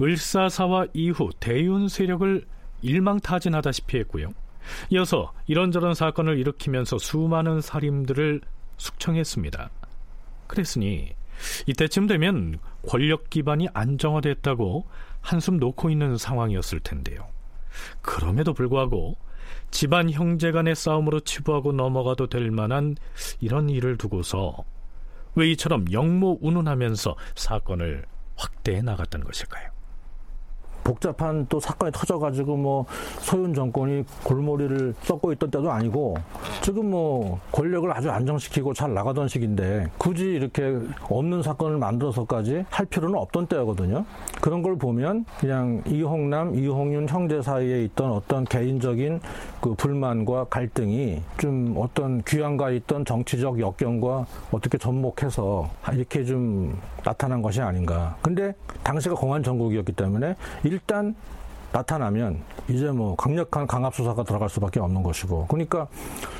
[0.00, 2.46] 을사사와 이후 대윤 세력을
[2.82, 4.30] 일망타진하다시피 했고요.
[4.90, 8.42] 이어서 이런저런 사건을 일으키면서 수많은 살인들을
[8.76, 9.70] 숙청했습니다.
[10.46, 11.14] 그랬으니
[11.66, 14.86] 이때쯤 되면 권력 기반이 안정화됐다고
[15.20, 17.26] 한숨 놓고 있는 상황이었을 텐데요.
[18.02, 19.16] 그럼에도 불구하고
[19.72, 22.96] 집안 형제 간의 싸움으로 치부하고 넘어가도 될 만한
[23.40, 24.64] 이런 일을 두고서
[25.36, 29.75] 왜 이처럼 영모 운운하면서 사건을 확대해 나갔던 것일까요?
[30.86, 32.86] 복잡한 또 사건이 터져가지고 뭐
[33.18, 36.14] 소윤 정권이 골머리를 썩고 있던 때도 아니고
[36.62, 40.78] 지금 뭐 권력을 아주 안정시키고 잘 나가던 시기인데 굳이 이렇게
[41.10, 44.04] 없는 사건을 만들어서까지 할 필요는 없던 때거든요.
[44.40, 49.20] 그런 걸 보면 그냥 이홍남, 이홍윤 형제 사이에 있던 어떤 개인적인
[49.60, 57.60] 그 불만과 갈등이 좀 어떤 귀양가 있던 정치적 역경과 어떻게 접목해서 이렇게 좀 나타난 것이
[57.60, 58.16] 아닌가.
[58.22, 61.14] 근데 당시가 공안 전국이었기 때문에 일단
[61.72, 65.86] 나타나면 이제 뭐 강력한 강압 수사가 들어갈 수밖에 없는 것이고 그러니까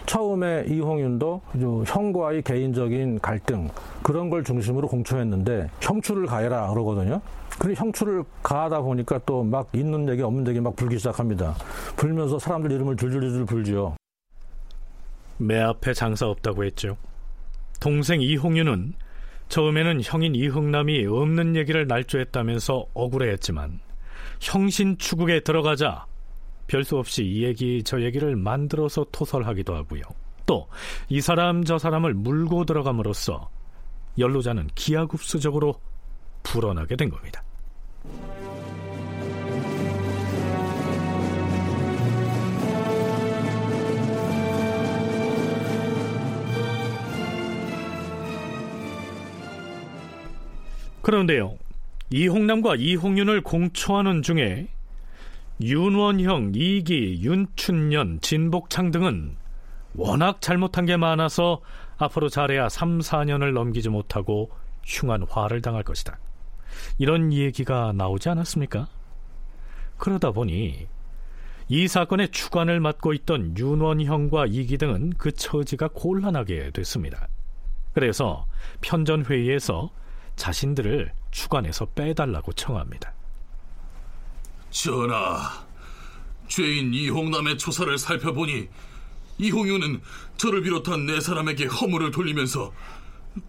[0.07, 1.43] 처음에 이홍윤도
[1.87, 3.69] 형과의 개인적인 갈등
[4.03, 7.21] 그런 걸 중심으로 공초했는데 형추를 가해라 그러거든요.
[7.59, 11.55] 근데 형추를 가하다 보니까 또 막 있는 얘기 없는 얘기 막 불기 시작합니다.
[11.97, 13.97] 불면서 사람들 이름을 줄줄줄 불지요.
[15.39, 16.97] 매 앞에 장사 없다고 했죠.
[17.81, 18.95] 동생 이홍윤은
[19.49, 23.81] 처음에는 형인 이흥남이 없는 얘기를 날조했다면서 억울해했지만
[24.41, 26.07] 형신 추국에 들어가자
[26.67, 30.03] 별수 없이 이 얘기 저 얘기를 만들어서 토설하기도 하고요.
[30.47, 30.69] 또
[31.09, 33.49] 이 사람 저 사람을 물고 들어감으로써
[34.19, 35.75] 연루자는 기하급수적으로
[36.43, 37.43] 불어나게 된 겁니다.
[51.03, 51.57] 그런데요,
[52.11, 54.69] 이홍남과 이홍윤을 공초하는 중에
[55.61, 59.37] 윤원형, 이기, 윤춘년, 진복창 등은
[59.95, 61.63] 워낙 잘못한 게 많아서
[61.97, 64.51] 앞으로 잘해야 3, 4년을 넘기지 못하고
[64.85, 66.19] 흉한 화를 당할 것이다.
[66.99, 68.89] 이런 얘기가 나오지 않았습니까?
[69.97, 70.87] 그러다 보니
[71.69, 77.29] 이 사건의 주관을 맡고 있던 윤원형과 이기 등은 그 처지가 곤란하게 됐습니다.
[77.95, 78.47] 그래서
[78.83, 79.91] 편전회의에서
[80.37, 83.13] 자신들을 주관에서 빼달라고 청합니다.
[84.71, 85.67] 전하,
[86.49, 88.69] 죄인 이홍남의 조사를 살펴보니
[89.39, 90.01] 이홍유는
[90.37, 92.73] 저를 비롯한 네 사람에게 허물을 돌리면서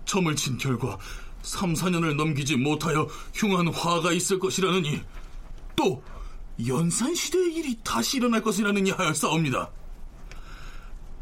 [0.06, 0.98] 점을 친 결과
[1.42, 5.02] 3, 4년을 넘기지 못하여 흉한 화가 있을 것이라느니
[5.76, 6.04] 또
[6.66, 9.70] 연산시대의 일이 다시 일어날 것이라느니 하였사옵니다.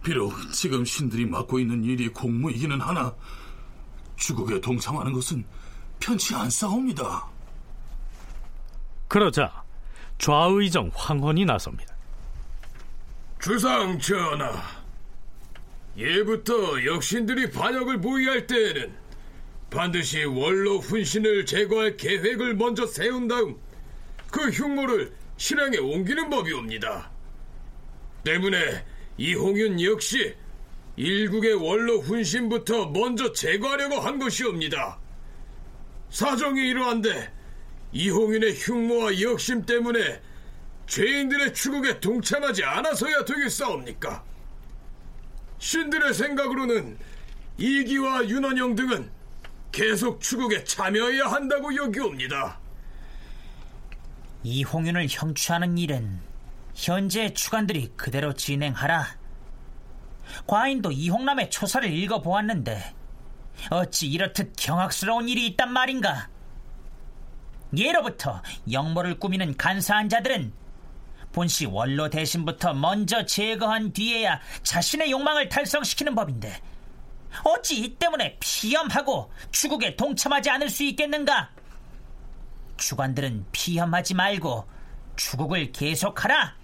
[0.04, 3.13] 비록 지금 신들이 맡고 있는 일이 공무이기는 하나
[4.15, 5.46] 주국에 동참하는 것은
[6.06, 7.26] 편치 않사옵니다.
[9.08, 9.63] 그러자
[10.20, 11.96] 좌의정 황헌이 나섭니다.
[13.41, 14.62] 주상 전하,
[15.98, 18.96] 예부터 역신들이 반역을 모의할 때에는
[19.72, 23.58] 반드시 원로 훈신을 제거할 계획을 먼저 세운 다음
[24.30, 27.10] 그 흉모를 실행에 옮기는 법이옵니다.
[28.24, 28.86] 때문에
[29.18, 30.36] 이홍윤 역시
[30.98, 35.00] 일국의 원로 훈신부터 먼저 제거하려고 한 것이옵니다.
[36.10, 37.32] 사정이 이러한데
[37.91, 40.22] 이홍윤의 흉모와 역심 때문에
[40.88, 44.24] 죄인들의 추국에 동참하지 않아서야 되겠사옵니까?
[45.58, 46.98] 신들의 생각으로는
[47.58, 49.10] 이기와 윤원영 등은
[49.72, 52.60] 계속 추국에 참여해야 한다고 여기옵니다.
[54.44, 56.20] 이홍윤을 형취하는 일은
[56.76, 59.18] 현재 주관들이 그대로 진행하라.
[60.46, 62.94] 과인도 이홍남의 초사를 읽어보았는데
[63.70, 66.30] 어찌 이렇듯 경악스러운 일이 있단 말인가?
[67.76, 68.41] 예로부터
[68.72, 70.54] 영모를 꾸미는 간사한 자들은
[71.32, 76.62] 본시 원로 대신부터 먼저 제거한 뒤에야 자신의 욕망을 달성시키는 법인데
[77.44, 81.50] 어찌 이 때문에 피험하고 추국에 동참하지 않을 수 있겠는가?
[82.78, 84.65] 주관들은 피험하지 말고
[85.18, 86.56] 추국을 계속하라.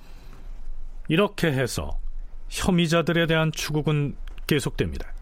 [1.10, 2.00] 이렇게 해서
[2.50, 4.16] 혐의자들에 대한 추국은
[4.48, 5.14] 계속됩니다.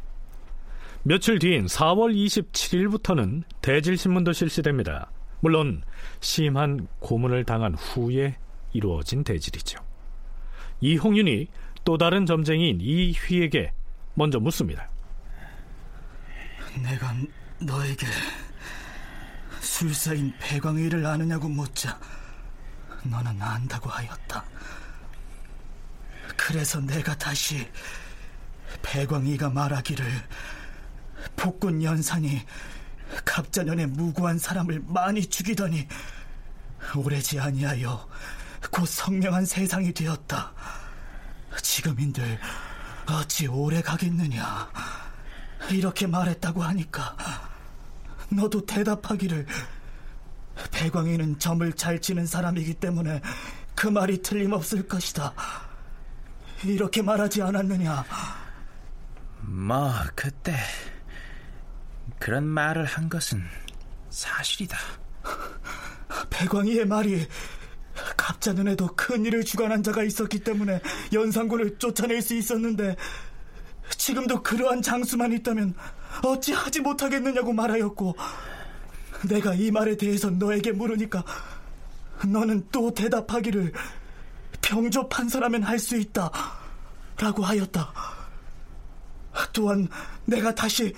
[1.04, 5.10] 며칠 뒤인 4월 27일부터는 대질신문도 실시됩니다.
[5.40, 5.82] 물론
[6.20, 8.38] 심한 고문을 당한 후에
[8.74, 9.80] 이루어진 대질이죠.
[10.82, 11.48] 이홍윤이
[11.86, 13.72] 또 다른 점쟁이인 이휘에게
[14.14, 14.90] 먼저 묻습니다.
[16.84, 17.14] 내가
[17.60, 18.06] 너에게
[19.62, 21.98] 술사인 배광의를 아느냐고 묻자
[23.04, 24.44] 너는 안다고 하였다.
[26.36, 27.68] 그래서 내가 다시
[28.82, 30.06] 배광의가 말하기를
[31.36, 32.42] 폭군 연산이
[33.26, 35.88] 갑자년에 무고한 사람을 많이 죽이더니
[36.96, 38.08] 오래지 아니하여
[38.72, 40.54] 곧 성명한 세상이 되었다.
[41.62, 42.40] 지금인들
[43.08, 44.70] 어찌 오래 가겠느냐.
[45.72, 47.16] 이렇게 말했다고 하니까
[48.30, 49.46] 너도 대답하기를
[50.72, 53.22] 배광이는 점을 잘 치는 사람이기 때문에
[53.76, 55.34] 그 말이 틀림없을 것이다.
[56.64, 58.06] 이렇게 말하지 않았느냐?
[59.42, 60.56] 뭐 그때
[62.18, 63.44] 그런 말을 한 것은
[64.10, 64.78] 사실이다.
[66.30, 67.28] 배광이의 말이
[68.18, 70.82] 갑자눈에도 큰 일을 주관한 자가 있었기 때문에
[71.14, 72.96] 연산군을 쫓아낼 수 있었는데
[73.98, 75.76] 지금도 그러한 장수만 있다면
[76.24, 78.16] 어찌 하지 못하겠느냐고 말하였고
[79.28, 81.24] 내가 이 말에 대해서 너에게 물으니까
[82.26, 83.74] 너는 또 대답하기를
[84.62, 86.32] 병조 판사라면 할 수 있다
[87.18, 87.92] 라고 하였다.
[89.52, 89.88] 또한
[90.26, 90.94] 내가 다시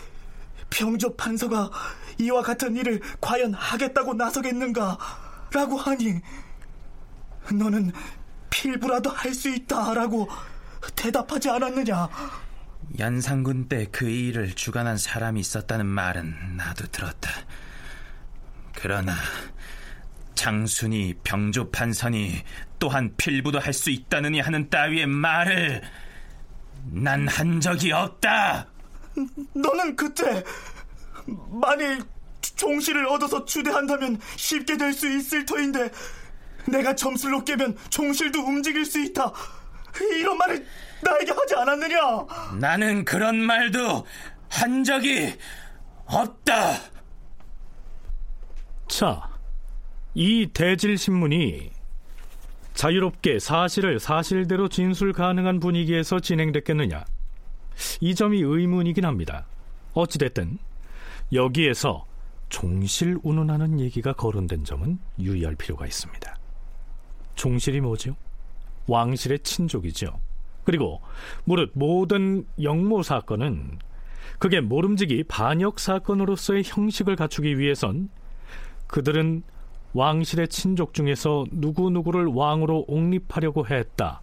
[0.72, 1.70] 병조 판서가
[2.18, 4.98] 이와 같은 일을 과연 하겠다고 나서겠는가?
[5.54, 6.20] 라고 하니
[7.54, 7.92] 너는
[8.50, 10.28] 필부라도 할 수 있다라고
[10.96, 12.10] 대답하지 않았느냐?
[13.00, 17.30] 연산군 때 그 일을 주관한 사람이 있었다는 말은 나도 들었다.
[18.76, 19.16] 그러나
[20.36, 22.42] 장순이 병조 판선이
[22.80, 25.82] 또한 필부도 할 수 있다느니 하는 따위의 말을
[26.92, 28.68] 난 한 적이 없다.
[29.54, 30.44] 너는 그때
[31.26, 32.02] 만일
[32.56, 35.90] 종실을 얻어서 추대한다면 쉽게 될 수 있을 터인데
[36.68, 39.32] 내가 점술로 깨면 종실도 움직일 수 있다.
[40.18, 40.66] 이런 말을
[41.02, 41.98] 나에게 하지 않았느냐?
[42.60, 44.06] 나는 그런 말도
[44.50, 45.34] 한 적이
[46.06, 46.78] 없다.
[48.88, 49.30] 자,
[50.14, 51.72] 이 대질신문이
[52.74, 57.04] 자유롭게 사실을 사실대로 진술 가능한 분위기에서 진행됐겠느냐?
[58.00, 59.46] 이 점이 의문이긴 합니다.
[59.94, 60.58] 어찌됐든
[61.34, 62.06] 여기에서
[62.50, 66.36] 종실 운운하는 얘기가 거론된 점은 유의할 필요가 있습니다.
[67.36, 68.16] 종실이 뭐죠?
[68.88, 70.20] 왕실의 친족이죠.
[70.64, 71.02] 그리고
[71.46, 73.80] 무릇 모든 영모 사건은
[74.38, 78.10] 그게 모름지기 반역 사건으로서의 형식을 갖추기 위해선
[78.88, 79.44] 그들은
[79.94, 84.22] 왕실의 친족 중에서 누구누구를 왕으로 옹립하려고 했다.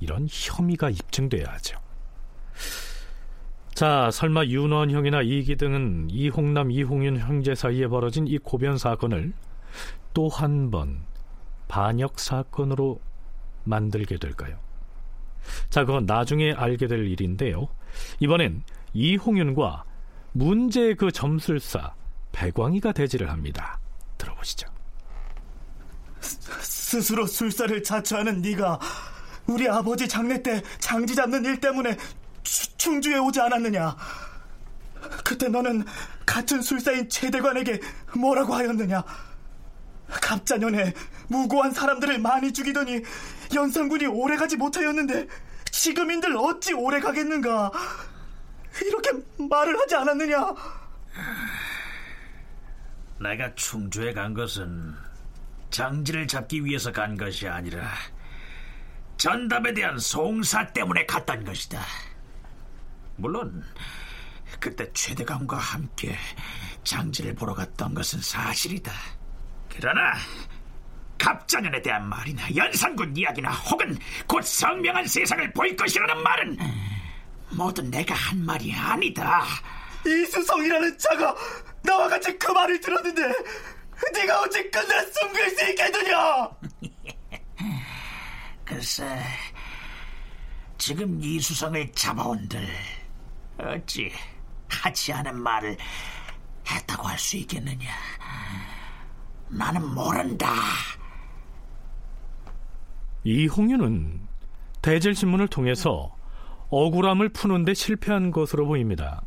[0.00, 1.78] 이런 혐의가 입증돼야 하죠.
[3.74, 9.32] 자, 설마 윤원형이나 이기 등은 이홍남, 이홍윤 형제 사이에 벌어진 이 고변 사건을
[10.12, 11.02] 또 한 번
[11.68, 13.00] 반역 사건으로
[13.64, 14.58] 만들게 될까요?
[15.70, 17.68] 자, 그건 나중에 알게 될 일인데요.
[18.18, 19.84] 이번엔 이홍윤과
[20.32, 21.94] 문제의 그 점술사
[22.32, 23.78] 배광이가 대지를 합니다.
[24.18, 24.68] 들어보시죠.
[26.20, 28.78] 스스로 술사를 자처하는 네가
[29.46, 33.96] 우리 아버지 장례 때 장지 잡는 일 때문에 추, 충주에 오지 않았느냐?
[35.24, 35.84] 그때 너는
[36.26, 37.80] 같은 술사인 최대관에게
[38.16, 39.02] 뭐라고 하였느냐?
[40.08, 40.92] 갑자년에
[41.28, 43.02] 무고한 사람들을 많이 죽이더니
[43.54, 45.28] 연산군이 오래가지 못하였는데
[45.70, 47.70] 지금인들 어찌 오래가겠는가?
[48.84, 50.54] 이렇게 말을 하지 않았느냐?
[53.20, 54.94] 내가 충주에 간 것은
[55.70, 57.88] 장지를 잡기 위해서 간 것이 아니라
[59.16, 61.80] 전답에 대한 송사 때문에 갔던 것이다.
[63.20, 63.64] 물론
[64.58, 66.16] 그때 최대감과 함께
[66.84, 68.92] 장지를 보러 갔던 것은 사실이다.
[69.68, 70.14] 그러나
[71.18, 73.96] 갑자년에 대한 말이나 연산군 이야기나 혹은
[74.26, 76.58] 곧 성명한 세상을 볼 것이라는 말은
[77.50, 79.44] 모두 내가 한 말이 아니다.
[80.06, 81.34] 이수성이라는 자가
[81.82, 83.22] 나와 같이 그 말을 들었는데
[84.14, 86.50] 네가 어찌 끝내 숨길 수 있겠느냐?
[88.64, 89.04] 글쎄,
[90.78, 92.66] 지금 이수성을 잡아온들
[93.66, 94.10] 어찌
[94.68, 95.76] 하지 않은 말을
[96.68, 97.88] 했다고 할 수 있겠느냐?
[99.48, 100.46] 나는 모른다.
[103.24, 104.20] 이홍윤은
[104.80, 106.14] 대질신문을 통해서
[106.70, 109.22] 억울함을 푸는데 실패한 것으로 보입니다.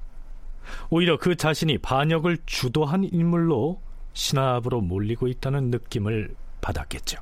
[0.90, 3.82] 오히려 그 자신이 반역을 주도한 인물로
[4.14, 7.22] 신압으로 몰리고 있다는 느낌을 받았겠죠.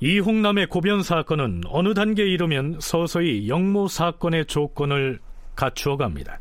[0.00, 5.18] 이홍남의 고변 사건은 어느 단계에 이르면 서서히 영모 사건의 조건을
[5.56, 6.38] 갖추어 갑니다.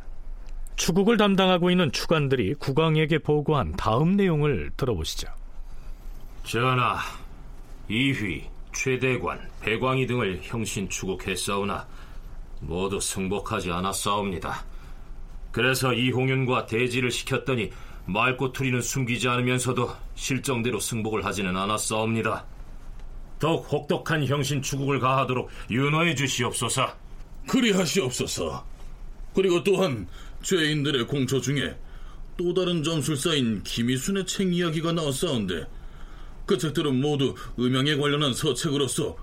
[0.75, 5.27] 추국을 담당하고 있는 추관들이 국왕에게 보고한 다음 내용을 들어보시죠.
[6.43, 6.99] 전하,
[7.89, 8.43] 이휘,
[8.73, 11.87] 최대관, 배광희 등을 형신 추국했사오나
[12.59, 14.63] 모두 승복하지 않았사옵니다.
[15.51, 17.71] 그래서 이홍윤과 대지를 시켰더니
[18.05, 22.45] 말꼬투리는 숨기지 않으면서도 실정대로 승복을 하지는 않았사옵니다.
[23.39, 26.95] 더욱 혹독한 형신 추국을 가하도록 윤호해 주시옵소서.
[27.47, 28.65] 그리하시옵소서.
[29.33, 30.07] 그리고 또한
[30.41, 31.75] 죄인들의 공처 중에
[32.37, 35.65] 또 다른 점술사인 김희순의 책 이야기가 나왔사온데
[36.45, 39.17] 그 책들은 모두 음양에 관련한 서책으로서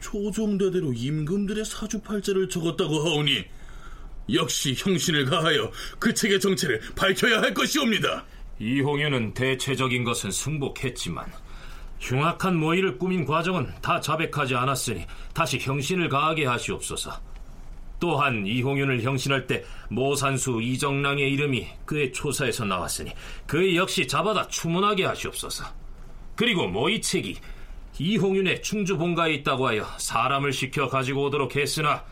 [0.00, 3.44] 초종대대로 임금들의 사주팔자를 적었다고 하오니
[4.32, 8.24] 역시 형신을 가하여 그 책의 정체를 밝혀야 할 것이옵니다.
[8.60, 11.26] 이홍윤은 대체적인 것은 승복했지만
[12.00, 17.12] 흉악한 모의를 꾸민 과정은 다 자백하지 않았으니 다시 형신을 가하게 하시옵소서.
[18.00, 23.12] 또한 이홍윤을 형신할 때 모산수 이정랑의 이름이 그의 초사에서 나왔으니
[23.46, 25.64] 그 역시 잡아다 추문하게 하시옵소서.
[26.36, 27.36] 그리고 모의책이
[27.98, 32.04] 이홍윤의 충주 본가에 있다고 하여 사람을 시켜 가지고 오도록 했으나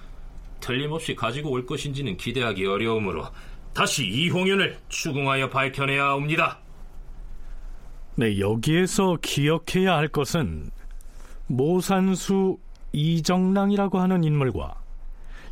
[0.60, 3.26] 틀림없이 가지고 올 것인지는 기대하기 어려우므로
[3.74, 6.60] 다시 이홍윤을 추궁하여 밝혀내야 합니다.
[8.14, 10.70] 네, 여기에서 기억해야 할 것은
[11.46, 12.58] 모산수
[12.92, 14.74] 이정랑이라고 하는 인물과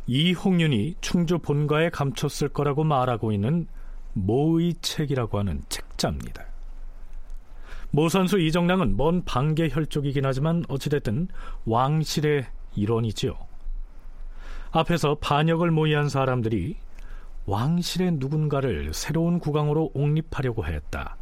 [0.05, 3.67] 이홍윤이 충주 본가에 감췄을 거라고 말하고 있는
[4.13, 6.45] 모의 책이라고 하는 책자입니다.
[7.89, 11.29] 모선수 이정량은 먼 반계 혈족이긴 하지만 어찌됐든
[11.65, 12.45] 왕실의
[12.75, 13.35] 일원이지요.
[14.71, 16.77] 앞에서 반역을 모의한 사람들이
[17.47, 21.17] 왕실의 누군가를 새로운 국왕으로 옹립하려고 했다.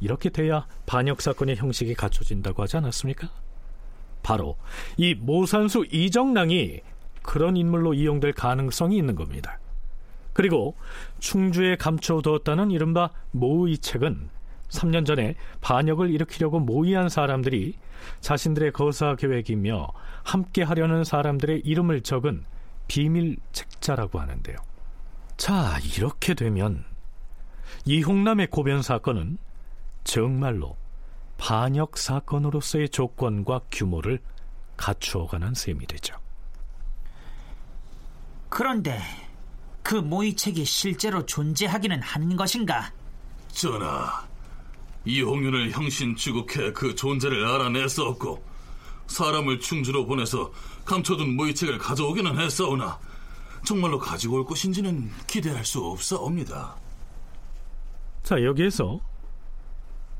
[0.00, 3.30] 이렇게 돼야 반역 사건의 형식이 갖춰진다고 하지 않았습니까?
[4.22, 4.56] 바로
[4.96, 6.80] 이 모산수 이정랑이
[7.22, 9.58] 그런 인물로 이용될 가능성이 있는 겁니다.
[10.32, 10.76] 그리고
[11.18, 14.30] 충주에 감춰두었다는 이른바 모의 책은
[14.68, 17.74] 3년 전에 반역을 일으키려고 모의한 사람들이
[18.20, 19.88] 자신들의 거사 계획이며
[20.22, 22.44] 함께 하려는 사람들의 이름을 적은
[22.88, 24.56] 비밀 책자라고 하는데요.
[25.36, 26.84] 자, 이렇게 되면
[27.84, 29.38] 이홍남의 고변 사건은
[30.04, 30.76] 정말로
[31.38, 34.20] 반역 사건으로서의 조건과 규모를
[34.76, 36.16] 갖추어가는 셈이 되죠.
[38.48, 39.00] 그런데
[39.82, 42.92] 그 모의책이 실제로 존재하기는 하는 것인가?
[43.48, 44.26] 전하,
[45.04, 48.42] 이홍윤을 형신 취국해 그 존재를 알아냈었고
[49.06, 50.52] 사람을 충주로 보내서
[50.84, 52.98] 감춰둔 모의책을 가져오기는 했사오나
[53.64, 56.76] 정말로 가지고 올 것인지는 기대할 수 없사옵니다.
[58.22, 59.00] 자, 여기에서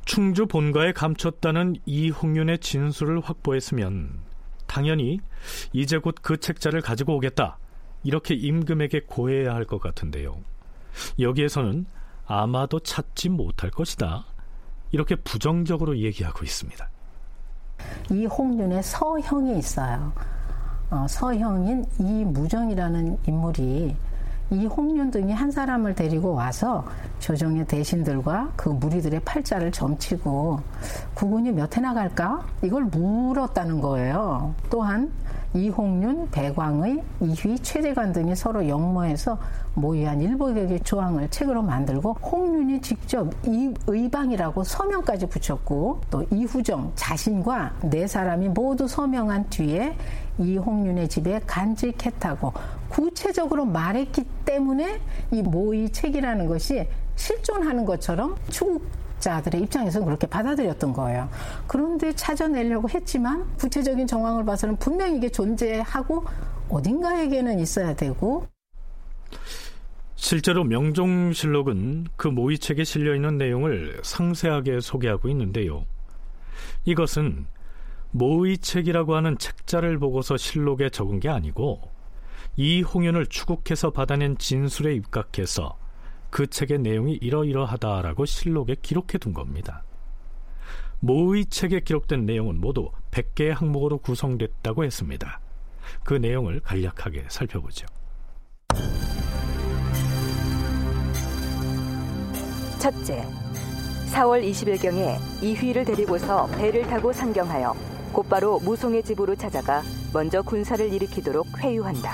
[0.05, 4.20] 충주 본가에 감췄다는 이홍윤의 진술을 확보했으면
[4.66, 5.20] 당연히
[5.72, 7.59] 이제 곧 그 책자를 가지고 오겠다.
[8.05, 10.36] 이렇게 임금에게 고해야 할 것 같은데요.
[11.18, 11.86] 여기에서는
[12.26, 14.24] 아마도 찾지 못할 것이다.
[14.90, 16.88] 이렇게 부정적으로 얘기하고 있습니다.
[18.11, 20.12] 이홍윤의 서형이 있어요.
[20.90, 23.96] 어, 서형인 이무정이라는 인물이
[24.53, 26.84] 이 홍윤 등이 한 사람을 데리고 와서
[27.20, 30.61] 조정의 대신들과 그 무리들의 팔자를 점치고
[31.14, 32.44] 구군이 몇 해나 갈까?
[32.62, 34.55] 이걸 물었다는 거예요.
[34.68, 35.11] 또한
[35.55, 39.38] 이홍윤, 배광의, 이휘, 최재관 등이 서로 영모해서
[39.74, 48.07] 모의한 일복의 조항을 책으로 만들고 홍윤이 직접 이 의방이라고 서명까지 붙였고 또 이후정 자신과 네
[48.07, 49.96] 사람이 모두 서명한 뒤에
[50.39, 52.53] 이홍윤의 집에 간직했다고
[52.89, 58.87] 구체적으로 말했기 때문에 이 모의 책이라는 것이 실존하는 것처럼 추국
[59.18, 61.28] 자들의 입장에서는 그렇게 받아들였던 거예요.
[61.66, 66.24] 그런데 찾아내려고 했지만 구체적인 정황을 봐서는 분명히 이게 존재하고
[66.68, 68.47] 어딘가에게는 있어야 되고
[70.16, 75.85] 실제로 명종실록은 그 모의책에 실려 있는 내용을 상세하게 소개하고 있는데요.
[76.85, 77.47] 이것은
[78.12, 81.90] 모의책이라고 하는 책자를 보고서 실록에 적은 게 아니고
[82.56, 85.78] 이 홍연을 추국해서 받아낸 진술에 입각해서
[86.30, 89.82] 그 책의 내용이 이러이러하다라고 실록에 기록해 둔 겁니다.
[91.00, 95.40] 모의 책에 기록된 내용은 모두 100개의 항목으로 구성됐다고 했습니다.
[96.04, 97.86] 그 내용을 간략하게 살펴보죠.
[102.78, 103.24] 첫째,
[104.12, 109.82] 4월 20일경에 이휘를 데리고서 배를 타고 상경하여 곧바로 무송의 집으로 찾아가
[110.12, 112.12] 먼저 군사를 일으키도록 회유한다.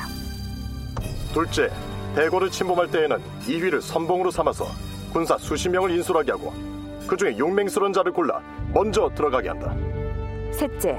[1.35, 1.71] 둘째,
[2.15, 4.65] 대궐을 침범할 때에는 이휘를 선봉으로 삼아서
[5.13, 6.53] 군사 수십 명을 인솔하게 하고
[7.07, 8.41] 그 중에 용맹스러운 자를 골라
[8.73, 9.75] 먼저 들어가게 한다.
[10.53, 10.97] 셋째,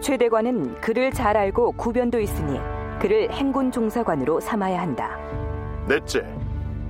[0.00, 2.58] 최대관은 그를 잘 알고 구변도 있으니
[3.00, 5.18] 그를 행군 종사관으로 삼아야 한다.
[5.86, 6.24] 넷째,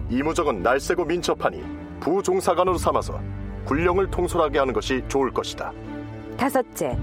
[0.09, 1.65] 이무정은 날쌔고 민첩하니
[2.01, 3.21] 부종사관으로 삼아서
[3.65, 5.73] 군령을 통솔하게 하는 것이 좋을 것이다.
[6.37, 6.97] 다섯째,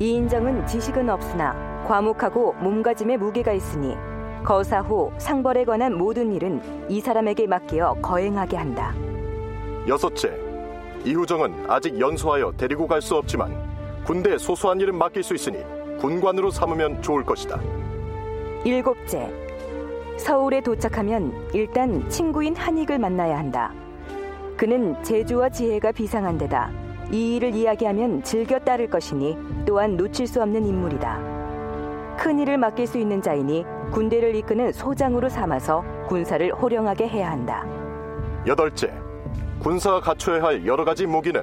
[0.00, 3.96] 이 인정은 지식은 없으나 과묵하고 몸가짐에 무게가 있으니
[4.44, 8.94] 거사 후 상벌에 관한 모든 일은 이 사람에게 맡겨 거행하게 한다.
[9.88, 10.38] 여섯째,
[11.04, 13.52] 이후정은 아직 연소하여 데리고 갈 수 없지만
[14.04, 15.58] 군대에 소소한 일은 맡길 수 있으니
[15.98, 17.60] 군관으로 삼으면 좋을 것이다.
[18.64, 19.28] 일곱째,
[20.16, 23.72] 서울에 도착하면 일단 친구인 한익을 만나야 한다.
[24.56, 26.70] 그는 재주와 지혜가 비상한 데다
[27.10, 29.36] 이 일을 이야기하면 즐겨 따를 것이니
[29.66, 32.16] 또한 놓칠 수 없는 인물이다.
[32.18, 37.64] 큰 일을 맡길 수 있는 자이니 군대를 이끄는 소장으로 삼아서 군사를 호령하게 해야 한다.
[38.46, 38.92] 여덟째,
[39.60, 41.42] 군사가 갖춰야 할 여러 가지 무기는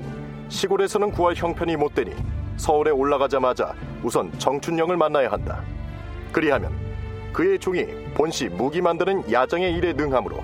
[0.49, 2.13] 시골에서는 구할 형편이 못 되니
[2.57, 5.63] 서울에 올라가자마자 우선 정춘영을 만나야 한다.
[6.31, 6.71] 그리하면
[7.33, 10.37] 그의 종이 본시 무기 만드는 야정의 일에 능함으로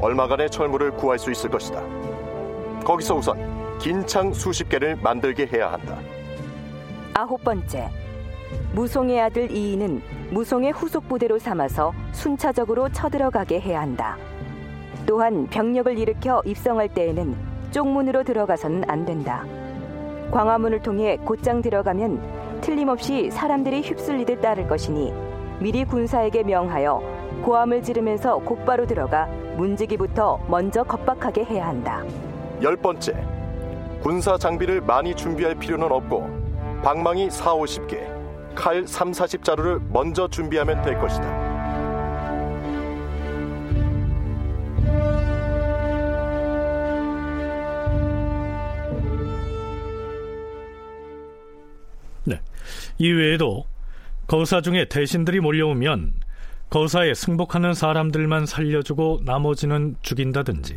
[0.00, 1.82] 얼마간의 철물을 구할 수 있을 것이다.
[2.84, 5.98] 거기서 우선 긴 창 수십 개를 만들게 해야 한다.
[7.14, 7.88] 아홉 번째,
[8.74, 14.16] 무송의 아들 이인은 무송의 후속 부대로 삼아서 순차적으로 쳐들어가게 해야 한다.
[15.06, 17.36] 또한 병력을 일으켜 입성할 때에는
[17.70, 19.44] 쪽문으로 들어가서는 안 된다.
[20.32, 25.12] 광화문을 통해 곧장 들어가면 틀림없이 사람들이 휩쓸리듯 따를 것이니
[25.60, 27.00] 미리 군사에게 명하여
[27.44, 32.02] 고함을 지르면서 곧바로 들어가 문지기부터 먼저 겁박하게 해야 한다.
[32.62, 33.14] 열 번째,
[34.00, 40.98] 군사 장비를 많이 준비할 필요는 없고 방망이 4, 50개, 칼 3, 40자루를 먼저 준비하면 될
[40.98, 41.46] 것이다.
[52.24, 52.40] 네.
[52.98, 53.66] 이외에도
[54.26, 56.14] 거사 중에 대신들이 몰려오면
[56.70, 60.74] 거사에 승복하는 사람들만 살려주고 나머지는 죽인다든지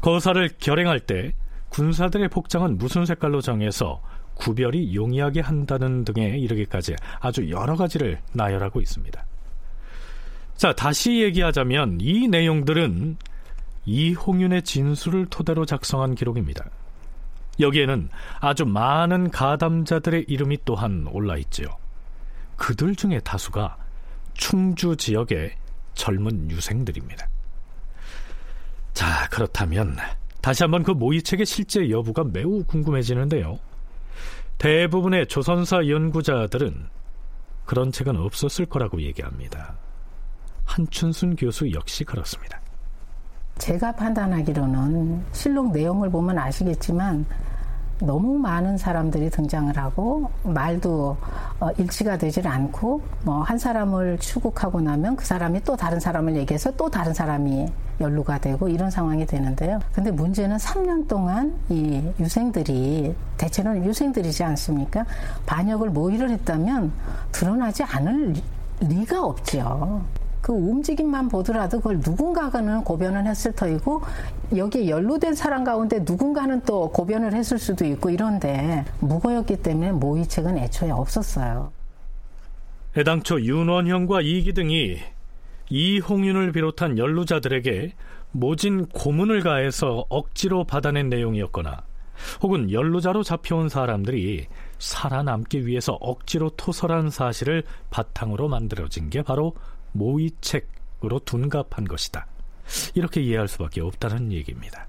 [0.00, 1.34] 거사를 결행할 때
[1.70, 4.02] 군사들의 복장은 무슨 색깔로 정해서
[4.34, 9.24] 구별이 용이하게 한다는 등에 이르기까지 아주 여러 가지를 나열하고 있습니다.
[10.56, 13.16] 자, 다시 얘기하자면 이 내용들은
[13.86, 16.66] 이홍윤의 진술을 토대로 작성한 기록입니다.
[17.58, 18.08] 여기에는
[18.40, 21.68] 아주 많은 가담자들의 이름이 또한 올라 있지요.
[22.56, 23.76] 그들 중에 다수가
[24.34, 25.54] 충주 지역의
[25.94, 27.28] 젊은 유생들입니다.
[28.94, 29.96] 자, 그렇다면
[30.40, 33.58] 다시 한번 그 모의책의 실제 여부가 매우 궁금해지는데요.
[34.58, 36.88] 대부분의 조선사 연구자들은
[37.64, 39.74] 그런 책은 없었을 거라고 얘기합니다.
[40.64, 42.60] 한춘순 교수 역시 그렇습니다.
[43.58, 47.26] 제가 판단하기로는 실록 내용을 보면 아시겠지만
[48.00, 51.16] 너무 많은 사람들이 등장을 하고 말도
[51.60, 56.70] 어, 일치가 되질 않고 뭐 한 사람을 추국하고 나면 그 사람이 또 다른 사람을 얘기해서
[56.76, 57.66] 또 다른 사람이
[58.00, 59.80] 연루가 되고 이런 상황이 되는데요.
[59.92, 65.04] 근데 문제는 3년 동안 이 유생들이 대체로는 유생들이지 않습니까?
[65.46, 66.92] 반역을 모의를 했다면
[67.32, 68.34] 드러나지 않을
[68.80, 70.02] 리가 없죠.
[70.40, 74.02] 그 움직임만 보더라도 그걸 누군가는 고변을 했을 터이고
[74.56, 80.90] 여기에 연루된 사람 가운데 누군가는 또 고변을 했을 수도 있고 이런데 무거였기 때문에 모의책은 애초에
[80.90, 81.72] 없었어요.
[82.96, 84.98] 해당초 윤원형과 이기 등이
[85.68, 87.94] 이홍윤을 비롯한 연루자들에게
[88.32, 91.82] 모진 고문을 가해서 억지로 받아낸 내용이었거나
[92.42, 94.46] 혹은 연루자로 잡혀온 사람들이
[94.78, 99.54] 살아남기 위해서 억지로 토설한 사실을 바탕으로 만들어진 게 바로
[99.92, 102.26] 모의책으로 둔갑한 것이다.
[102.94, 104.86] 이렇게 이해할 수밖에 없다는 얘기입니다.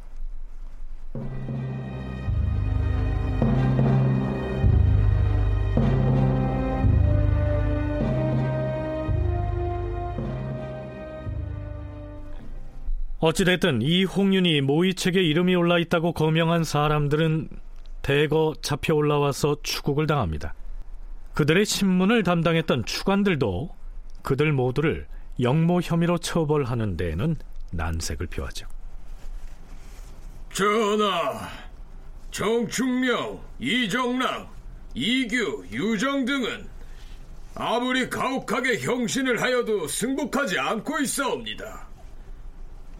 [13.19, 17.49] 어찌됐든 이 홍윤이 모의책에 이름이 올라 있다고 거명한 사람들은
[18.01, 20.55] 대거 잡혀 올라와서 추국을 당합니다.
[21.35, 23.69] 그들의 신문을 담당했던 추관들도
[24.23, 25.07] 그들 모두를
[25.39, 27.35] 영모 혐의로 처벌하는 데에는
[27.71, 28.67] 난색을 표하죠.
[30.53, 31.47] 전하,
[32.29, 34.49] 정충명, 이정랑,
[34.93, 36.67] 이규, 유정 등은
[37.55, 41.87] 아무리 가혹하게 형신을 하여도 승복하지 않고 있사옵니다.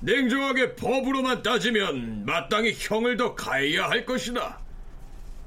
[0.02, 4.60] 냉정하게 법으로만 따지면 마땅히 형을 더 가해야 할 것이다.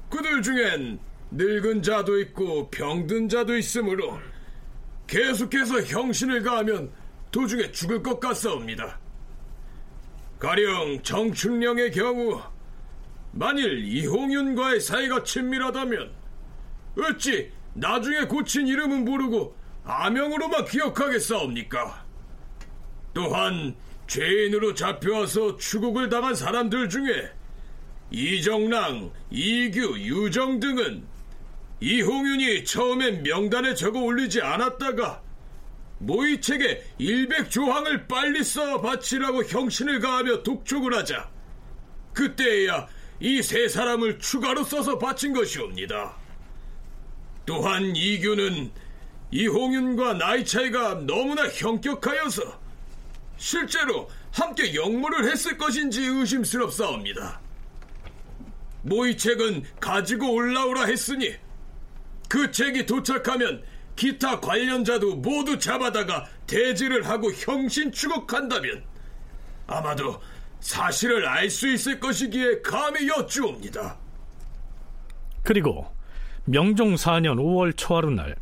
[0.09, 0.99] 그들 중엔
[1.31, 4.19] 늙은 자도 있고 병든 자도 있으므로
[5.07, 6.91] 계속해서 형신을 가하면
[7.31, 8.99] 도중에 죽을 것 같사옵니다.
[10.39, 12.41] 가령 정춘령의 경우
[13.31, 16.11] 만일 이홍윤과의 사이가 친밀하다면
[16.97, 22.05] 어찌 나중에 고친 이름은 모르고 아명으로만 기억하겠사옵니까?
[23.13, 23.75] 또한
[24.07, 27.31] 죄인으로 잡혀와서 추국을 당한 사람들 중에
[28.11, 31.05] 이정랑, 이규, 유정 등은
[31.79, 35.21] 이홍윤이 처음엔 명단에 적어 올리지 않았다가
[35.99, 41.29] 모의책에 일백 조항을 빨리 써 바치라고 형신을 가하며 독촉을 하자
[42.13, 42.87] 그때에야
[43.19, 46.15] 이 세 사람을 추가로 써서 바친 것이옵니다.
[47.45, 48.71] 또한 이규는
[49.31, 52.41] 이홍윤과 나이 차이가 너무나 형격하여서
[53.37, 57.39] 실제로 함께 영모를 했을 것인지 의심스럽사옵니다.
[58.83, 61.35] 모의책은 가지고 올라오라 했으니
[62.27, 63.63] 그 책이 도착하면
[63.95, 68.83] 기타 관련자도 모두 잡아다가 대지를 하고 형신 추국한다면
[69.67, 70.19] 아마도
[70.59, 73.97] 사실을 알 수 있을 것이기에 감히 여쭈옵니다.
[75.43, 75.87] 그리고
[76.45, 78.35] 명종 4년 5월 초하루 날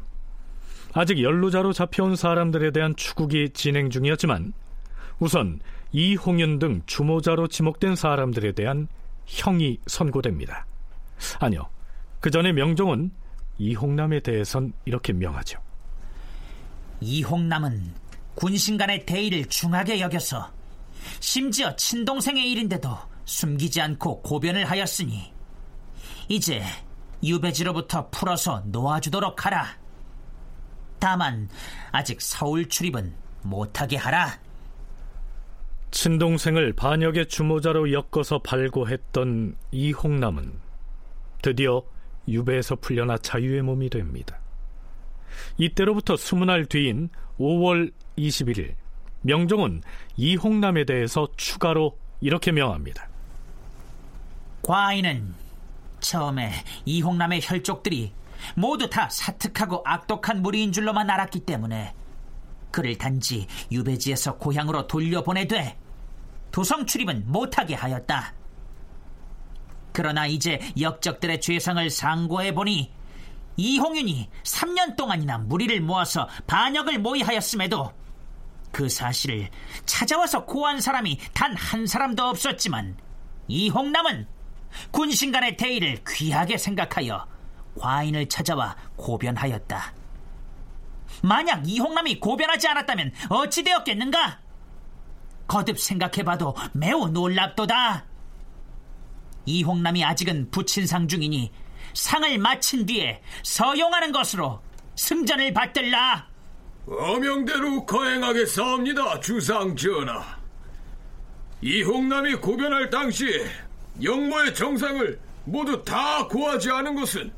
[0.93, 4.53] 아직 연루자로 잡혀온 사람들에 대한 추국이 진행 중이었지만
[5.19, 5.59] 우선
[5.91, 8.87] 이홍윤 등 주모자로 지목된 사람들에 대한
[9.25, 10.65] 형이 선고됩니다.
[11.39, 11.69] 아니요.
[12.19, 13.11] 그 전에 명종은
[13.57, 15.59] 이홍남에 대해선 이렇게 명하죠.
[17.01, 17.93] 이홍남은
[18.35, 20.51] 군신 간의 대의를 중하게 여겨서
[21.19, 25.33] 심지어 친동생의 일인데도 숨기지 않고 고변을 하였으니
[26.29, 26.63] 이제
[27.23, 29.77] 유배지로부터 풀어서 놓아주도록 하라.
[30.99, 31.49] 다만
[31.91, 34.39] 아직 서울 출입은 못하게 하라.
[35.91, 40.59] 친동생을 반역의 주모자로 엮어서 발고했던 이홍남은
[41.41, 41.83] 드디어
[42.27, 44.39] 유배에서 풀려나 자유의 몸이 됩니다.
[45.57, 47.09] 이때로부터 20날 뒤인
[47.39, 48.75] 5월 21일
[49.21, 49.81] 명종은
[50.17, 53.07] 이홍남에 대해서 추가로 이렇게 명합니다.
[54.61, 55.33] 과인은
[55.99, 56.51] 처음에
[56.85, 58.13] 이홍남의 혈족들이
[58.55, 61.93] 모두 다 사특하고 악독한 무리인 줄로만 알았기 때문에
[62.71, 65.77] 그를 단지 유배지에서 고향으로 돌려보내되
[66.51, 68.33] 도성 출입은 못하게 하였다.
[69.93, 72.91] 그러나 이제 역적들의 죄상을 상고해 보니
[73.55, 77.93] 이홍윤이 3년 동안이나 무리를 모아서 반역을 모의하였음에도
[78.71, 79.49] 그 사실을
[79.85, 82.97] 찾아와서 고한 사람이 단 한 사람도 없었지만
[83.47, 84.27] 이홍남은
[84.89, 87.27] 군신 간의 대의를 귀하게 생각하여
[87.79, 89.93] 과인을 찾아와 고변하였다.
[91.21, 94.39] 만약 이홍남이 고변하지 않았다면 어찌 되었겠는가?
[95.47, 98.05] 거듭 생각해봐도 매우 놀랍도다.
[99.45, 101.51] 이홍남이 아직은 부친상 중이니
[101.93, 104.61] 상을 마친 뒤에 서용하는 것으로
[104.95, 106.27] 승전을 받들라.
[106.87, 110.37] 어명대로 거행하겠사옵니다, 주상 전하.
[111.61, 113.45] 이홍남이 고변할 당시에
[114.01, 117.31] 영모의 정상을 모두 다 고하지 않은 것은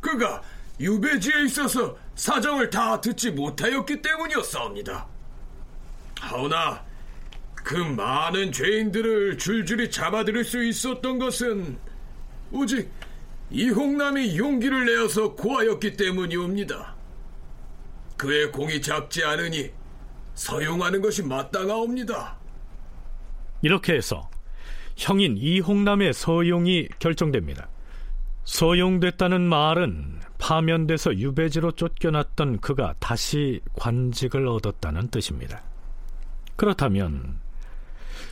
[0.00, 0.42] 그가
[0.80, 5.06] 유배지에 있어서 사정을 다 듣지 못하였기 때문이었사옵니다.
[6.20, 6.82] 하오나
[7.62, 11.78] 그 많은 죄인들을 줄줄이 잡아들일 수 있었던 것은
[12.50, 12.90] 오직
[13.50, 16.96] 이홍남이 용기를 내어서 고하였기 때문이옵니다.
[18.16, 19.70] 그의 공이 작지 않으니
[20.34, 22.36] 서용하는 것이 마땅하옵니다.
[23.62, 24.28] 이렇게 해서
[24.96, 27.68] 형인 이홍남의 서용이 결정됩니다.
[28.44, 35.62] 서용됐다는 말은 파면돼서 유배지로 쫓겨났던 그가 다시 관직을 얻었다는 뜻입니다.
[36.56, 37.41] 그렇다면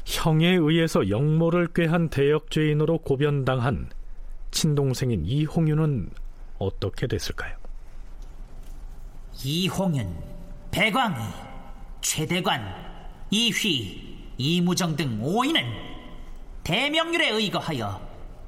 [0.05, 3.91] 형에 의해서 영모를 꾀한 대역죄인으로 고변당한
[4.51, 6.11] 친동생인 이홍윤은
[6.59, 7.57] 어떻게 됐을까요?
[9.43, 10.15] 이홍윤,
[10.71, 11.17] 배광희,
[12.01, 12.75] 최대관,
[13.31, 15.65] 이휘, 이무정 등 5인은
[16.65, 18.01] 대명률에 의거하여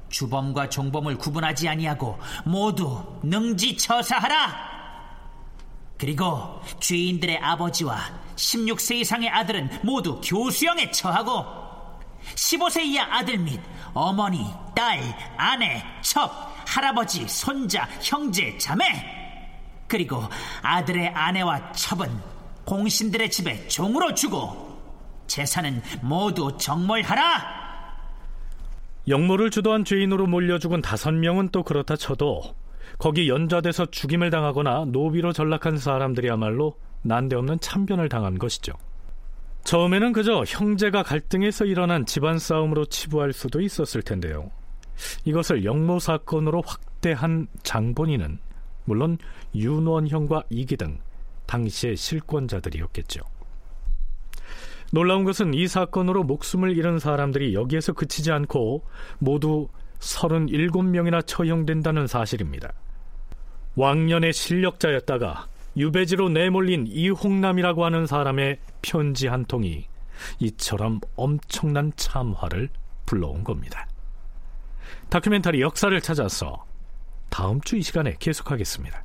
[0.09, 4.73] 주범과 종범을 구분하지 아니하고 모두 능지처사하라.
[5.97, 7.97] 그리고 죄인들의 아버지와
[8.35, 11.45] 16세 이상의 아들은 모두 교수형에 처하고
[12.35, 13.59] 15세 이하 아들 및
[13.93, 15.01] 어머니, 딸,
[15.37, 16.31] 아내, 첩,
[16.67, 18.83] 할아버지, 손자, 형제, 자매
[19.87, 20.23] 그리고
[20.61, 22.09] 아들의 아내와 첩은
[22.65, 24.73] 공신들의 집에 종으로 주고
[25.27, 27.63] 재산은 모두 정몰하라.
[29.07, 32.55] 영모를 주도한 죄인으로 몰려 죽은 다섯 명은 또 그렇다 쳐도
[32.97, 38.73] 거기 연좌돼서 죽임을 당하거나 노비로 전락한 사람들이야말로 난데없는 참변을 당한 것이죠.
[39.63, 44.51] 처음에는 그저 형제가 갈등해서 일어난 집안 싸움으로 치부할 수도 있었을 텐데요.
[45.25, 48.39] 이것을 영모 사건으로 확대한 장본인은
[48.85, 49.17] 물론
[49.55, 50.99] 윤원형과 이기 등
[51.45, 53.21] 당시의 실권자들이었겠죠.
[54.91, 58.85] 놀라운 것은 이 사건으로 목숨을 잃은 사람들이 여기에서 그치지 않고
[59.17, 62.73] 모두 37명이나 처형된다는 사실입니다.
[63.75, 69.87] 왕년의 실력자였다가 유배지로 내몰린 이홍남이라고 하는 사람의 편지 한 통이
[70.39, 72.69] 이처럼 엄청난 참화를
[73.05, 73.87] 불러온 겁니다.
[75.09, 76.65] 다큐멘터리 역사를 찾아서
[77.29, 79.03] 다음 주 이 시간에 계속하겠습니다.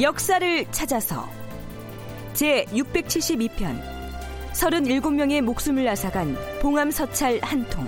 [0.00, 1.28] 역사를 찾아서
[2.32, 3.82] 제 672편
[4.52, 7.84] 37명의 목숨을 앗아간 봉암 서찰 한통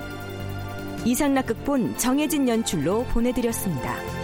[1.04, 4.19] 이상락극본 정해진 연출로 보내드렸습니다.